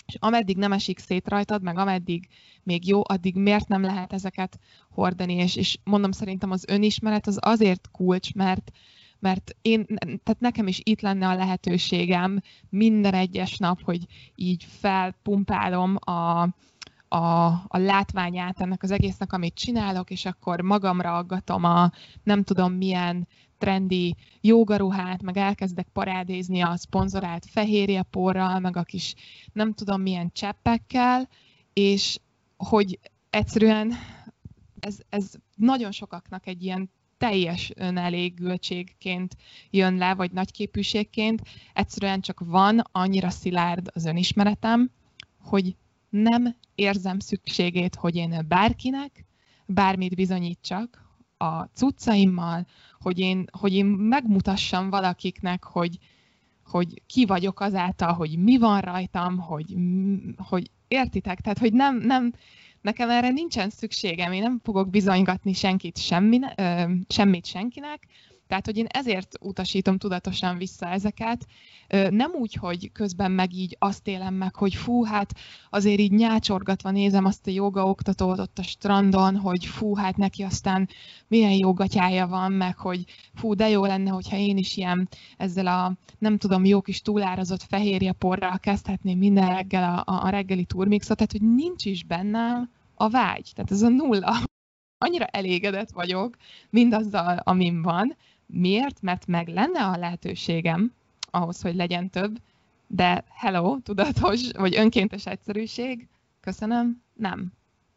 [0.06, 2.28] és ameddig nem esik szét rajtad, meg ameddig
[2.62, 4.58] még jó, addig miért nem lehet ezeket
[4.90, 8.70] hordani, és, és mondom, szerintem az önismeret az azért kulcs, mert,
[9.18, 15.96] mert én, tehát nekem is itt lenne a lehetőségem minden egyes nap, hogy így felpumpálom
[16.00, 16.48] a,
[17.08, 21.90] a, a látványát ennek az egésznek, amit csinálok, és akkor magamra aggatom a
[22.22, 23.28] nem tudom milyen
[23.58, 29.14] trendi jogaruhát, meg elkezdek parádézni a szponzorált fehérjeporral, meg a kis
[29.52, 31.28] nem tudom milyen cseppekkel,
[31.72, 32.18] és
[32.56, 32.98] hogy
[33.30, 33.92] egyszerűen
[34.80, 39.36] ez, ez nagyon sokaknak egy ilyen teljes önelégültségként
[39.70, 41.42] jön le, vagy nagyképűségként.
[41.72, 44.90] Egyszerűen csak van annyira szilárd az önismeretem,
[45.38, 45.76] hogy
[46.08, 49.24] nem érzem szükségét, hogy én bárkinek
[49.66, 51.03] bármit bizonyítsak
[51.44, 52.66] a cuccaimmal,
[53.00, 55.98] hogy én, hogy én megmutassam valakiknek, hogy,
[56.64, 59.74] hogy ki vagyok azáltal, hogy mi van rajtam, hogy,
[60.36, 61.40] hogy értitek?
[61.40, 62.32] Tehát, hogy nem, nem,
[62.80, 66.38] nekem erre nincsen szükségem, én nem fogok bizonygatni senkit semmi,
[67.08, 68.06] semmit senkinek,
[68.46, 71.46] tehát, hogy én ezért utasítom tudatosan vissza ezeket.
[72.10, 75.34] Nem úgy, hogy közben meg így azt élem meg, hogy fú, hát
[75.70, 80.42] azért így nyácsorgatva nézem azt a joga oktatót ott a strandon, hogy fú, hát neki
[80.42, 80.88] aztán
[81.28, 85.96] milyen jogatyája van, meg hogy fú, de jó lenne, hogyha én is ilyen ezzel a
[86.18, 91.32] nem tudom, jó kis túlárazott fehérje porral kezdhetném minden reggel a, a reggeli turmixot, tehát
[91.32, 94.36] hogy nincs is bennem a vágy, tehát ez a nulla.
[94.98, 96.36] Annyira elégedett vagyok
[96.70, 98.16] mindazzal, amim van,
[98.56, 99.02] Miért?
[99.02, 100.92] Mert meg lenne a lehetőségem
[101.30, 102.38] ahhoz, hogy legyen több,
[102.86, 106.08] de hello, tudatos, vagy önkéntes egyszerűség,
[106.40, 107.52] köszönöm, nem.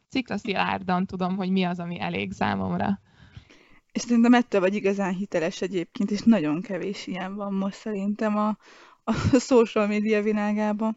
[0.08, 3.00] Sziklaszilárdan tudom, hogy mi az, ami elég számomra.
[3.92, 8.58] És szerintem ettől vagy igazán hiteles egyébként, és nagyon kevés ilyen van most szerintem a,
[9.04, 10.96] a social media világában.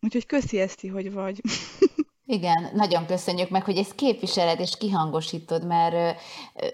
[0.00, 1.40] Úgyhogy köszi Eszti, hogy vagy.
[2.26, 6.20] Igen, nagyon köszönjük meg, hogy ezt képviseled és kihangosítod, mert,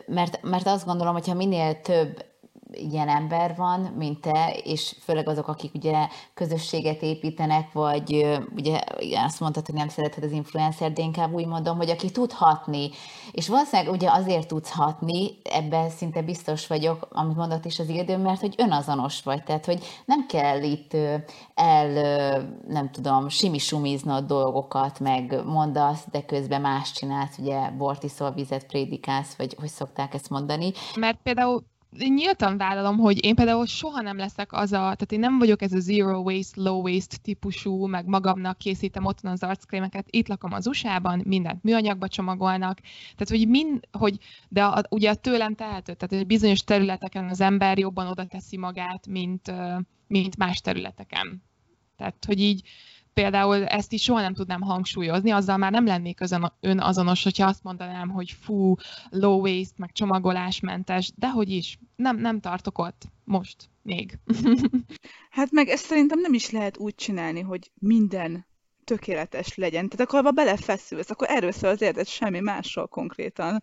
[0.06, 2.24] mert, mert azt gondolom, hogy ha minél több
[2.72, 8.78] ilyen ember van, mint te, és főleg azok, akik ugye közösséget építenek, vagy ugye
[9.24, 12.90] azt mondtad, hogy nem szereted az influencer, de inkább úgy mondom, hogy aki tud hatni,
[13.32, 18.20] és valószínűleg ugye azért tudsz hatni, ebben szinte biztos vagyok, amit mondott is az időm,
[18.20, 20.96] mert hogy önazonos vagy, tehát hogy nem kell itt
[21.54, 21.88] el,
[22.68, 29.56] nem tudom, simisumiznod dolgokat, meg mondasz, de közben más csinálsz, ugye bortiszol vizet prédikálsz, vagy
[29.58, 30.72] hogy szokták ezt mondani.
[30.96, 31.62] Mert például
[31.98, 35.72] nyíltan vállalom, hogy én például soha nem leszek az a, tehát én nem vagyok ez
[35.72, 40.66] a zero waste, low waste típusú, meg magamnak készítem otthon az arckrémeket, itt lakom az
[40.66, 42.80] USA-ban, mindent műanyagba csomagolnak,
[43.16, 44.18] tehát hogy mind, hogy,
[44.48, 48.56] de a, ugye a tőlem tehető, tehát hogy bizonyos területeken az ember jobban oda teszi
[48.56, 49.52] magát, mint,
[50.06, 51.42] mint más területeken.
[51.96, 52.62] Tehát, hogy így,
[53.14, 56.20] például ezt is soha nem tudnám hangsúlyozni, azzal már nem lennék
[56.60, 58.74] önazonos, hogyha azt mondanám, hogy fú,
[59.10, 64.18] low waste, meg csomagolásmentes, de hogy is, nem, nem tartok ott most még.
[65.30, 68.46] hát meg ezt szerintem nem is lehet úgy csinálni, hogy minden
[68.84, 69.88] tökéletes legyen.
[69.88, 73.62] Tehát akkor ha belefeszülsz, akkor erről szól az életed semmi másról konkrétan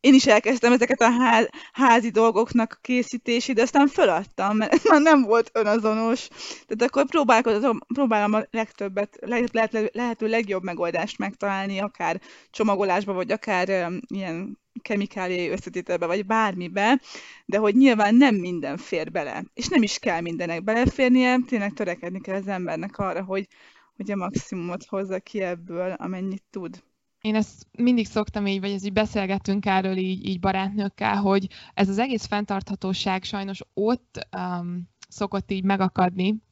[0.00, 5.00] én is elkezdtem ezeket a ház, házi dolgoknak a készítését, de aztán föladtam, mert már
[5.00, 6.28] nem volt önazonos.
[6.66, 12.20] Tehát akkor próbálkozom, próbálom a legtöbbet, lehet, lehet, lehető legjobb megoldást megtalálni, akár
[12.50, 17.00] csomagolásba, vagy akár um, ilyen kemikáliai összetételbe, vagy bármibe,
[17.46, 22.20] de hogy nyilván nem minden fér bele, és nem is kell mindenek beleférnie, tényleg törekedni
[22.20, 23.46] kell az embernek arra, hogy,
[23.96, 26.82] hogy a maximumot hozza ki ebből, amennyit tud
[27.20, 31.88] én ezt mindig szoktam így, vagy ez így beszélgettünk erről így, így barátnőkkel, hogy ez
[31.88, 36.42] az egész fenntarthatóság sajnos ott um, szokott így megakadni,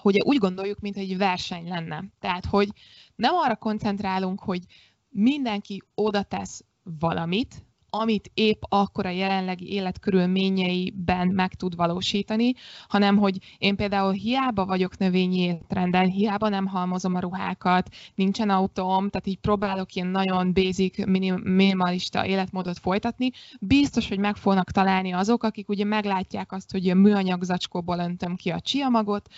[0.00, 2.04] hogy úgy gondoljuk, mint egy verseny lenne.
[2.20, 2.68] Tehát, hogy
[3.14, 4.62] nem arra koncentrálunk, hogy
[5.08, 12.54] mindenki oda tesz valamit, amit épp akkor a jelenlegi életkörülményeiben meg tud valósítani,
[12.88, 19.08] hanem hogy én például hiába vagyok növényi étrenden, hiába nem halmozom a ruhákat, nincsen autóm,
[19.08, 21.06] tehát így próbálok ilyen nagyon basic,
[21.42, 23.30] minimalista életmódot folytatni,
[23.60, 28.36] biztos, hogy meg fognak találni azok, akik ugye meglátják azt, hogy a műanyag zacskóból öntöm
[28.36, 29.28] ki a csiamagot,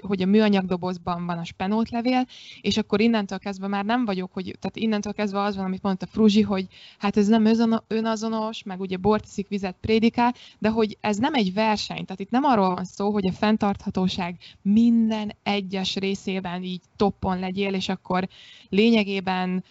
[0.00, 2.26] hogy a műanyag dobozban van a spenótlevél,
[2.60, 6.06] és akkor innentől kezdve már nem vagyok, hogy, tehát innentől kezdve az van, amit mondta
[6.06, 6.66] Fruzsi, hogy
[6.98, 7.46] hát ez nem
[7.88, 12.30] önazonos, meg ugye bort iszik, vizet prédikál, de hogy ez nem egy verseny, tehát itt
[12.30, 18.28] nem arról van szó, hogy a fenntarthatóság minden egyes részében így toppon legyél, és akkor
[18.68, 19.64] lényegében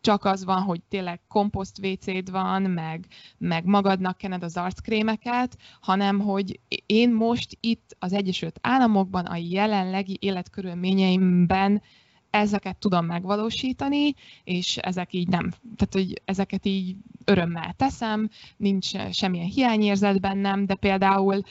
[0.00, 3.06] csak az van, hogy tényleg komposzt WC-d van, meg,
[3.38, 10.16] meg magadnak kened az arckrémeket, hanem hogy én most itt az Egyesült Államokban a jelenlegi
[10.20, 11.82] életkörülményeimben
[12.30, 14.14] ezeket tudom megvalósítani,
[14.44, 20.74] és ezek így nem, tehát hogy ezeket így örömmel teszem, nincs semmilyen hiányérzet bennem, de
[20.74, 21.42] például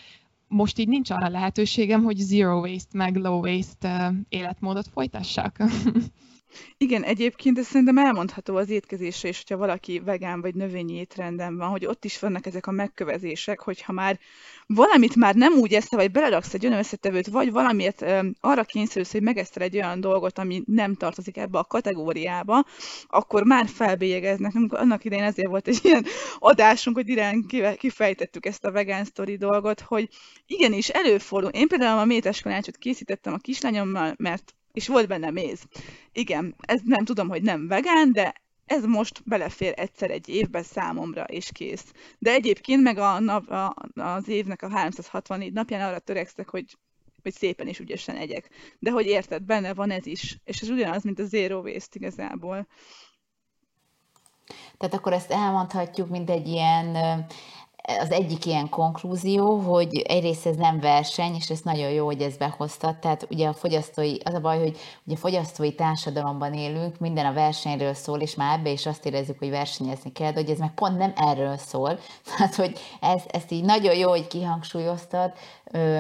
[0.48, 5.58] most így nincs arra lehetőségem, hogy zero waste meg low waste életmódot folytassak.
[6.78, 11.70] Igen, egyébként ez szerintem elmondható az étkezésre is, hogyha valaki vegán vagy növényi étrenden van,
[11.70, 14.20] hogy ott is vannak ezek a megkövezések, hogyha már
[14.66, 19.12] valamit már nem úgy eszel, vagy beleraksz egy olyan összetevőt, vagy valamiért ö, arra kényszerülsz,
[19.12, 22.66] hogy megeszel egy olyan dolgot, ami nem tartozik ebbe a kategóriába,
[23.08, 24.54] akkor már felbélyegeznek.
[24.70, 26.06] Annak idején ezért volt egy ilyen
[26.40, 30.10] adásunk, hogy direkt kifejtettük ezt a vegán story dolgot, hogy
[30.46, 31.52] igenis előfordul.
[31.52, 35.64] Én például a métes kalácsot készítettem a kislányommal, mert és volt benne méz.
[36.12, 38.34] Igen, ez nem tudom, hogy nem vegán, de
[38.66, 41.92] ez most belefér egyszer egy évben számomra, és kész.
[42.20, 46.78] De egyébként meg a nap, a, az évnek a 364 napján arra törekszek, hogy,
[47.24, 48.50] hogy szépen és ügyesen egyek.
[48.80, 50.38] De hogy érted, benne van ez is.
[50.44, 52.68] És ez ugyanaz, mint a zero waste igazából.
[54.78, 57.26] Tehát akkor ezt elmondhatjuk, mint egy ilyen
[58.00, 62.38] az egyik ilyen konklúzió, hogy egyrészt ez nem verseny, és ez nagyon jó, hogy ezt
[62.38, 62.96] behoztad.
[62.98, 67.34] Tehát ugye a fogyasztói, az a baj, hogy ugye a fogyasztói társadalomban élünk, minden a
[67.34, 70.74] versenyről szól, és már ebbe is azt érezzük, hogy versenyezni kell, de hogy ez meg
[70.74, 72.00] pont nem erről szól.
[72.28, 75.34] Tehát, hogy ez, ezt így nagyon jó, hogy kihangsúlyoztad,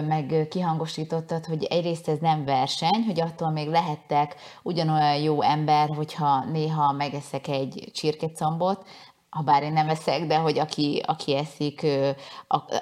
[0.07, 6.45] meg kihangosítottad, hogy egyrészt ez nem verseny, hogy attól még lehettek ugyanolyan jó ember, hogyha
[6.45, 8.85] néha megeszek egy csirkecombot,
[9.29, 11.85] ha bár én nem eszek, de hogy aki, aki eszik,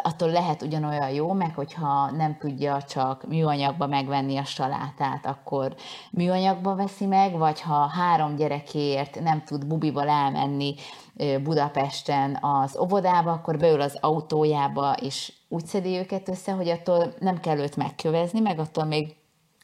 [0.04, 5.76] attól lehet ugyanolyan jó, meg hogyha nem tudja csak műanyagba megvenni a salátát, akkor
[6.12, 10.76] műanyagba veszi meg, vagy ha három gyerekért nem tud bubival elmenni
[11.43, 17.39] Budapesten az óvodába, akkor beül az autójába, és úgy szedi őket össze, hogy attól nem
[17.39, 19.16] kell őt megkövezni, meg attól még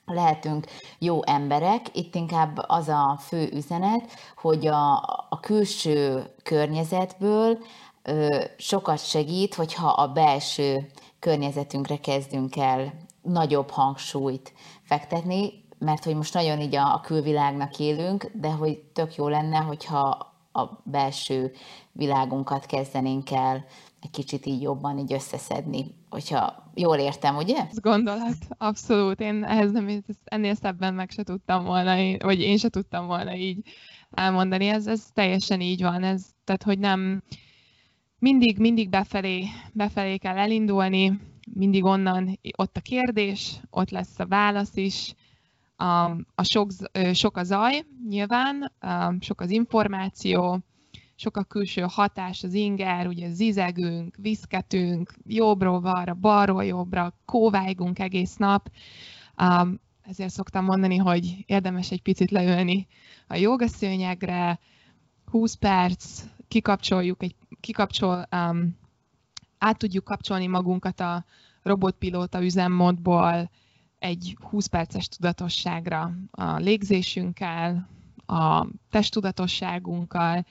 [0.05, 0.65] lehetünk
[0.99, 1.97] jó emberek.
[1.97, 4.95] Itt inkább az a fő üzenet, hogy a,
[5.29, 7.57] a külső környezetből
[8.03, 16.33] ö, sokat segít, hogyha a belső környezetünkre kezdünk el nagyobb hangsúlyt fektetni, mert hogy most
[16.33, 21.51] nagyon így a, a külvilágnak élünk, de hogy tök jó lenne, hogyha a belső
[21.91, 23.65] világunkat kezdenénk el
[24.03, 27.65] egy kicsit így jobban így összeszedni, hogyha jól értem, ugye?
[27.69, 29.19] Ez gondolat, abszolút.
[29.19, 33.65] Én ehhez nem, ennél szebben meg se tudtam volna, vagy én se tudtam volna így
[34.11, 34.67] elmondani.
[34.67, 36.03] Ez, ez teljesen így van.
[36.03, 37.23] Ez, tehát, hogy nem
[38.19, 41.19] mindig, mindig befelé, befelé kell elindulni,
[41.53, 45.13] mindig onnan ott a kérdés, ott lesz a válasz is,
[45.75, 46.03] a,
[46.35, 46.69] a sok,
[47.13, 50.59] sok a zaj, nyilván, a, sok az információ,
[51.23, 58.35] sok a külső hatás, az inger, ugye zizegünk, viszketünk, jobbról balra, balról jobbra, kóvájgunk egész
[58.35, 58.71] nap.
[59.41, 62.87] Um, ezért szoktam mondani, hogy érdemes egy picit leülni
[63.27, 64.59] a jogaszőnyegre,
[65.25, 68.77] 20 perc, kikapcsoljuk, egy, kikapcsol, um,
[69.57, 71.25] át tudjuk kapcsolni magunkat a
[71.61, 73.49] robotpilóta üzemmódból
[73.99, 77.89] egy 20 perces tudatosságra a légzésünkkel,
[78.25, 80.45] a testtudatosságunkkal,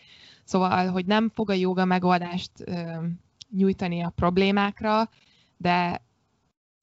[0.45, 2.51] Szóval, hogy nem fog a joga megoldást
[3.51, 5.09] nyújtani a problémákra,
[5.57, 6.03] de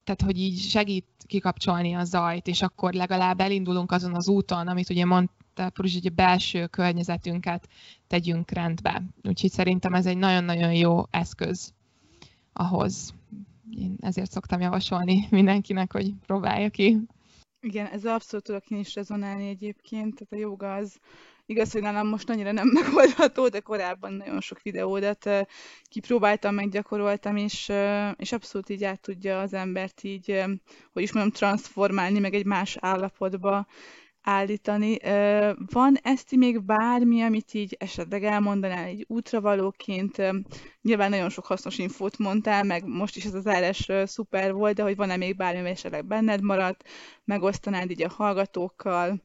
[0.03, 4.89] tehát, hogy így segít kikapcsolni a zajt, és akkor legalább elindulunk azon az úton, amit
[4.89, 7.67] ugye mondta Pruzs, hogy a belső környezetünket
[8.07, 9.03] tegyünk rendbe.
[9.23, 11.73] Úgyhogy szerintem ez egy nagyon-nagyon jó eszköz
[12.53, 13.13] ahhoz.
[13.77, 16.97] Én ezért szoktam javasolni mindenkinek, hogy próbálja ki.
[17.61, 20.99] Igen, ez abszolút tudok én is rezonálni egyébként, tehát a joga az
[21.49, 25.29] Igaz, hogy nálam most annyira nem megoldható, de korábban nagyon sok videódat
[25.83, 27.71] kipróbáltam, meggyakoroltam, és,
[28.15, 30.43] és abszolút így át tudja az embert így,
[30.93, 33.67] hogy is mondom, transformálni, meg egy más állapotba
[34.21, 34.97] állítani.
[35.71, 40.21] Van ezt még bármi, amit így esetleg elmondanál egy útravalóként?
[40.81, 44.83] Nyilván nagyon sok hasznos infót mondtál, meg most is ez az zárás szuper volt, de
[44.83, 46.83] hogy van-e még bármi, ami esetleg benned maradt,
[47.23, 49.21] megosztanád így a hallgatókkal?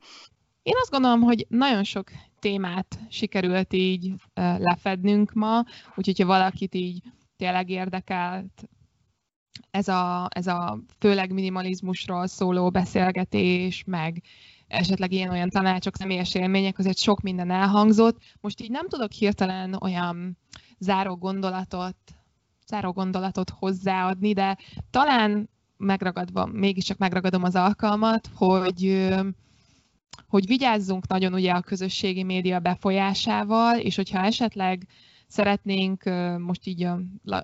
[0.64, 4.12] Én azt gondolom, hogy nagyon sok témát sikerült így
[4.58, 7.02] lefednünk ma, úgyhogy ha valakit így
[7.36, 8.68] tényleg érdekelt
[9.70, 14.22] ez a, ez a főleg minimalizmusról szóló beszélgetés, meg
[14.66, 18.18] esetleg ilyen-olyan tanácsok, személyes élmények, azért sok minden elhangzott.
[18.40, 20.38] Most így nem tudok hirtelen olyan
[20.78, 21.96] záró gondolatot,
[22.66, 24.58] záró gondolatot hozzáadni, de
[24.90, 29.08] talán megragadva, mégiscsak megragadom az alkalmat, hogy
[30.28, 34.86] hogy vigyázzunk nagyon ugye a közösségi média befolyásával, és hogyha esetleg
[35.26, 36.02] szeretnénk
[36.38, 36.88] most így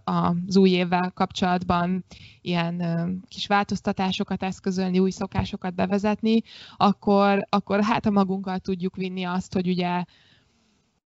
[0.05, 2.05] az új évvel kapcsolatban
[2.41, 2.83] ilyen
[3.29, 6.43] kis változtatásokat eszközölni, új szokásokat bevezetni,
[6.77, 10.05] akkor, akkor hát a magunkkal tudjuk vinni azt, hogy ugye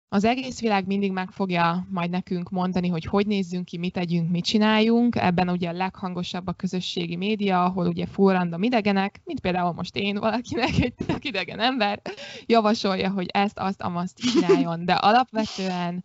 [0.09, 4.29] az egész világ mindig meg fogja majd nekünk mondani, hogy hogy nézzünk ki, mit tegyünk,
[4.31, 5.15] mit csináljunk.
[5.15, 9.95] Ebben ugye a leghangosabb a közösségi média, ahol ugye full random idegenek, mint például most
[9.95, 12.01] én valakinek egy tök idegen ember
[12.45, 14.85] javasolja, hogy ezt, azt, amazt csináljon.
[14.85, 16.03] De alapvetően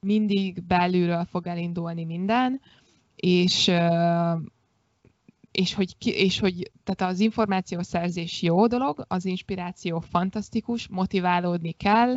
[0.00, 2.60] mindig belülről fog elindulni minden,
[3.16, 3.70] és
[5.50, 12.14] és hogy, és hogy tehát az információszerzés jó dolog, az inspiráció fantasztikus, motiválódni kell,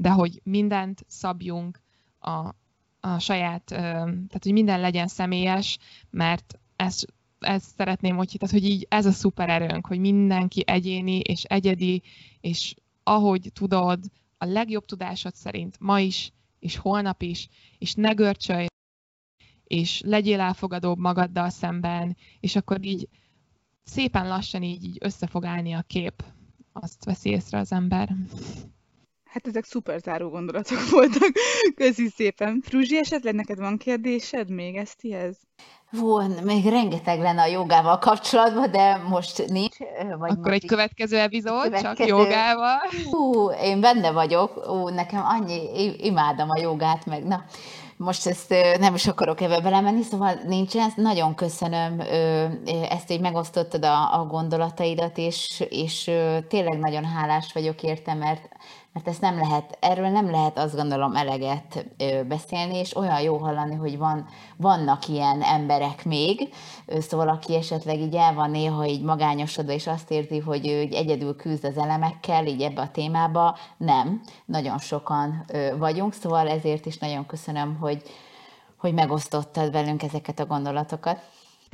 [0.00, 1.80] de hogy mindent szabjunk
[2.18, 2.54] a,
[3.00, 5.78] a saját, tehát hogy minden legyen személyes,
[6.10, 7.06] mert ezt,
[7.38, 12.02] ezt szeretném, hogy, tehát, hogy így ez a szuper erőnk, hogy mindenki egyéni és egyedi,
[12.40, 14.04] és ahogy tudod,
[14.38, 17.48] a legjobb tudásod szerint ma is, és holnap is,
[17.78, 18.66] és ne görcsölj,
[19.64, 23.08] és legyél elfogadóbb magaddal szemben, és akkor így
[23.82, 26.24] szépen lassan így, így össze állni a kép.
[26.72, 28.16] Azt veszi észre az ember.
[29.32, 31.32] Hát ezek szuper záró gondolatok voltak.
[31.74, 32.62] Köszi szépen.
[32.64, 35.36] Fruzsi, esetleg neked van kérdésed még Esztihez?
[35.90, 39.76] Van, még rengeteg lenne a jogával kapcsolatban, de most nincs.
[40.18, 41.94] Vagy Akkor egy következő epizód, következő...
[41.94, 42.78] csak jogával.
[43.10, 44.70] Hú, én benne vagyok.
[44.70, 47.44] Ú, nekem annyi, imádom a jogát, meg na,
[47.96, 50.92] most ezt nem is akarok ebbe belemenni, szóval nincsen.
[50.96, 52.00] Nagyon köszönöm,
[52.88, 56.10] ezt így megosztottad a, a gondolataidat, és, és
[56.48, 58.48] tényleg nagyon hálás vagyok érte, mert
[58.92, 61.86] mert ezt nem lehet, erről nem lehet azt gondolom eleget
[62.28, 64.26] beszélni, és olyan jó hallani, hogy van,
[64.56, 66.54] vannak ilyen emberek még,
[66.98, 70.94] szóval aki esetleg így el van néha így magányosodva, és azt érzi, hogy ő így
[70.94, 75.44] egyedül küzd az elemekkel, így ebbe a témába, nem, nagyon sokan
[75.78, 78.02] vagyunk, szóval ezért is nagyon köszönöm, hogy,
[78.76, 81.20] hogy megosztottad velünk ezeket a gondolatokat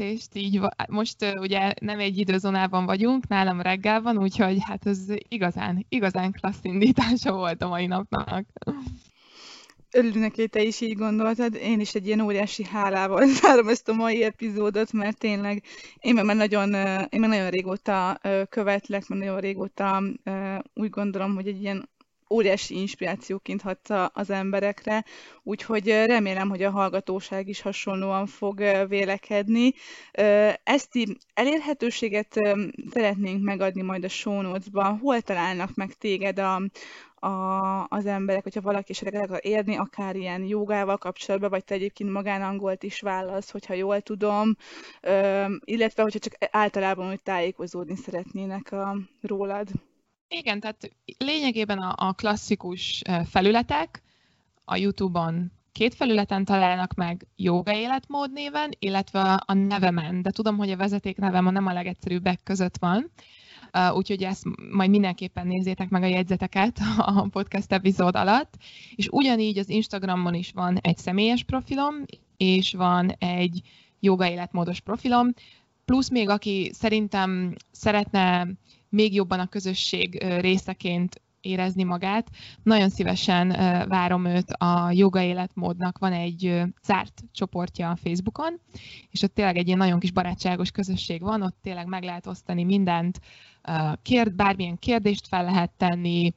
[0.00, 5.00] és így most uh, ugye nem egy időzónában vagyunk, nálam reggel van, úgyhogy hát ez
[5.28, 8.46] igazán, igazán klassz indítása volt a mai napnak.
[9.90, 11.54] Örülünk, hogy te is így gondoltad.
[11.54, 15.62] Én is egy ilyen óriási hálával zárom ezt a mai epizódot, mert tényleg
[16.00, 16.74] én már nagyon,
[17.08, 20.02] én már nagyon régóta követlek, mert nagyon régóta
[20.74, 21.88] úgy gondolom, hogy egy ilyen
[22.30, 25.04] óriási inspirációként hatta az emberekre,
[25.42, 28.58] úgyhogy remélem, hogy a hallgatóság is hasonlóan fog
[28.88, 29.72] vélekedni.
[30.62, 30.88] Ezt
[31.34, 32.40] elérhetőséget
[32.90, 34.98] szeretnénk megadni majd a show notes-ban.
[34.98, 36.62] Hol találnak meg téged a,
[37.26, 42.10] a, az emberek, hogyha valaki esetleg akar érni, akár ilyen jogával kapcsolatban, vagy te egyébként
[42.10, 44.56] magánangolt is válasz, hogyha jól tudom,
[45.64, 49.68] illetve hogyha csak általában hogy tájékozódni szeretnének a, rólad.
[50.28, 54.02] Igen, tehát lényegében a, a klasszikus felületek
[54.64, 60.70] a YouTube-on két felületen találnak meg Yoga Életmód néven, illetve a nevemen, de tudom, hogy
[60.70, 63.10] a vezeték nevem a nem a legegyszerűbbek között van,
[63.92, 68.54] úgyhogy ezt majd mindenképpen nézzétek meg a jegyzeteket a podcast epizód alatt,
[68.94, 71.94] és ugyanígy az Instagramon is van egy személyes profilom,
[72.36, 73.60] és van egy
[74.00, 75.32] joga életmódos profilom,
[75.86, 78.48] plusz még aki szerintem szeretne
[78.88, 82.30] még jobban a közösség részeként érezni magát.
[82.62, 83.48] Nagyon szívesen
[83.88, 88.60] várom őt a joga életmódnak, van egy zárt csoportja a Facebookon,
[89.10, 92.64] és ott tényleg egy ilyen nagyon kis barátságos közösség van, ott tényleg meg lehet osztani
[92.64, 93.20] mindent,
[94.02, 96.34] kérd, bármilyen kérdést fel lehet tenni,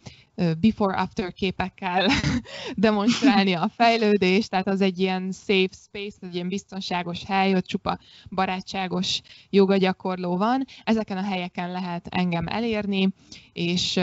[0.60, 2.08] before-after képekkel
[2.76, 8.00] demonstrálni a fejlődést, tehát az egy ilyen safe space, egy ilyen biztonságos hely, ott csupa
[8.30, 10.66] barátságos joga gyakorló van.
[10.84, 13.10] Ezeken a helyeken lehet engem elérni,
[13.54, 14.00] és,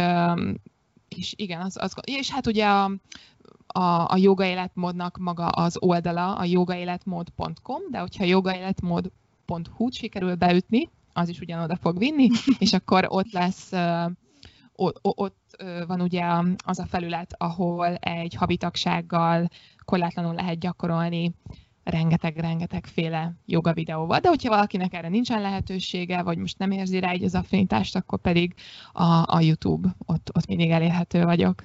[1.08, 2.84] és igen, az, az, és hát ugye a,
[3.66, 11.28] a, a joga életmódnak maga az oldala a jogaéletmód.com, de hogyha jogaéletmód.hu-t sikerül beütni, az
[11.28, 12.28] is ugyanoda fog vinni,
[12.58, 13.72] és akkor ott lesz,
[14.72, 16.24] ott, ott van ugye
[16.64, 19.48] az a felület, ahol egy habitagsággal
[19.84, 21.34] korlátlanul lehet gyakorolni
[21.86, 24.18] rengeteg-rengeteg féle joga videóval.
[24.18, 28.20] De hogyha valakinek erre nincsen lehetősége, vagy most nem érzi rá így az affinitást, akkor
[28.20, 28.54] pedig
[28.92, 31.62] a, a YouTube, ott, ott mindig elérhető vagyok.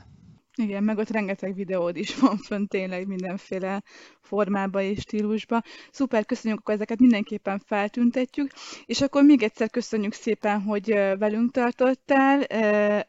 [0.58, 3.84] Igen, meg ott rengeteg videód is van fönn tényleg mindenféle
[4.22, 5.62] formába és stílusba.
[5.92, 8.52] Szuper, köszönjük, akkor ezeket mindenképpen feltüntetjük,
[8.86, 12.42] és akkor még egyszer köszönjük szépen, hogy velünk tartottál.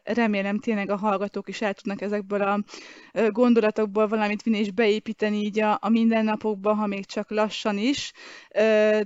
[0.03, 2.59] Remélem tényleg a hallgatók is el tudnak ezekből a
[3.29, 8.11] gondolatokból valamit vinni és beépíteni így a, a mindennapokba, ha még csak lassan is,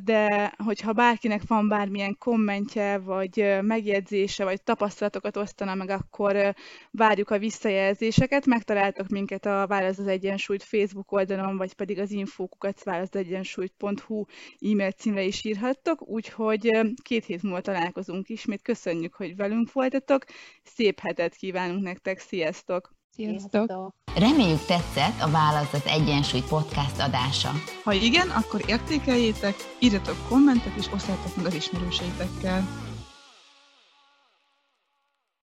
[0.03, 6.55] de hogyha bárkinek van bármilyen kommentje, vagy megjegyzése, vagy tapasztalatokat osztana meg, akkor
[6.91, 8.26] várjuk a visszajelzéseket.
[8.45, 14.25] Megtaláltok minket a Válasz az Egyensúlyt Facebook oldalon, vagy pedig az infókukat válaszegyensúlyt.hu
[14.59, 16.71] e-mail címre is írhattok, úgyhogy
[17.03, 18.61] két hét múlva találkozunk ismét.
[18.61, 20.25] Köszönjük, hogy velünk voltatok.
[20.63, 22.95] Szép hetet kívánunk nektek, sziasztok!
[23.13, 23.93] Sziasztok!
[24.15, 27.51] Reméljük tetszett a Válasz az Egyensúly podcast adása.
[27.83, 32.86] Ha igen, akkor értékeljétek, írjatok kommentet és osszátok meg az ismerőseitekkel.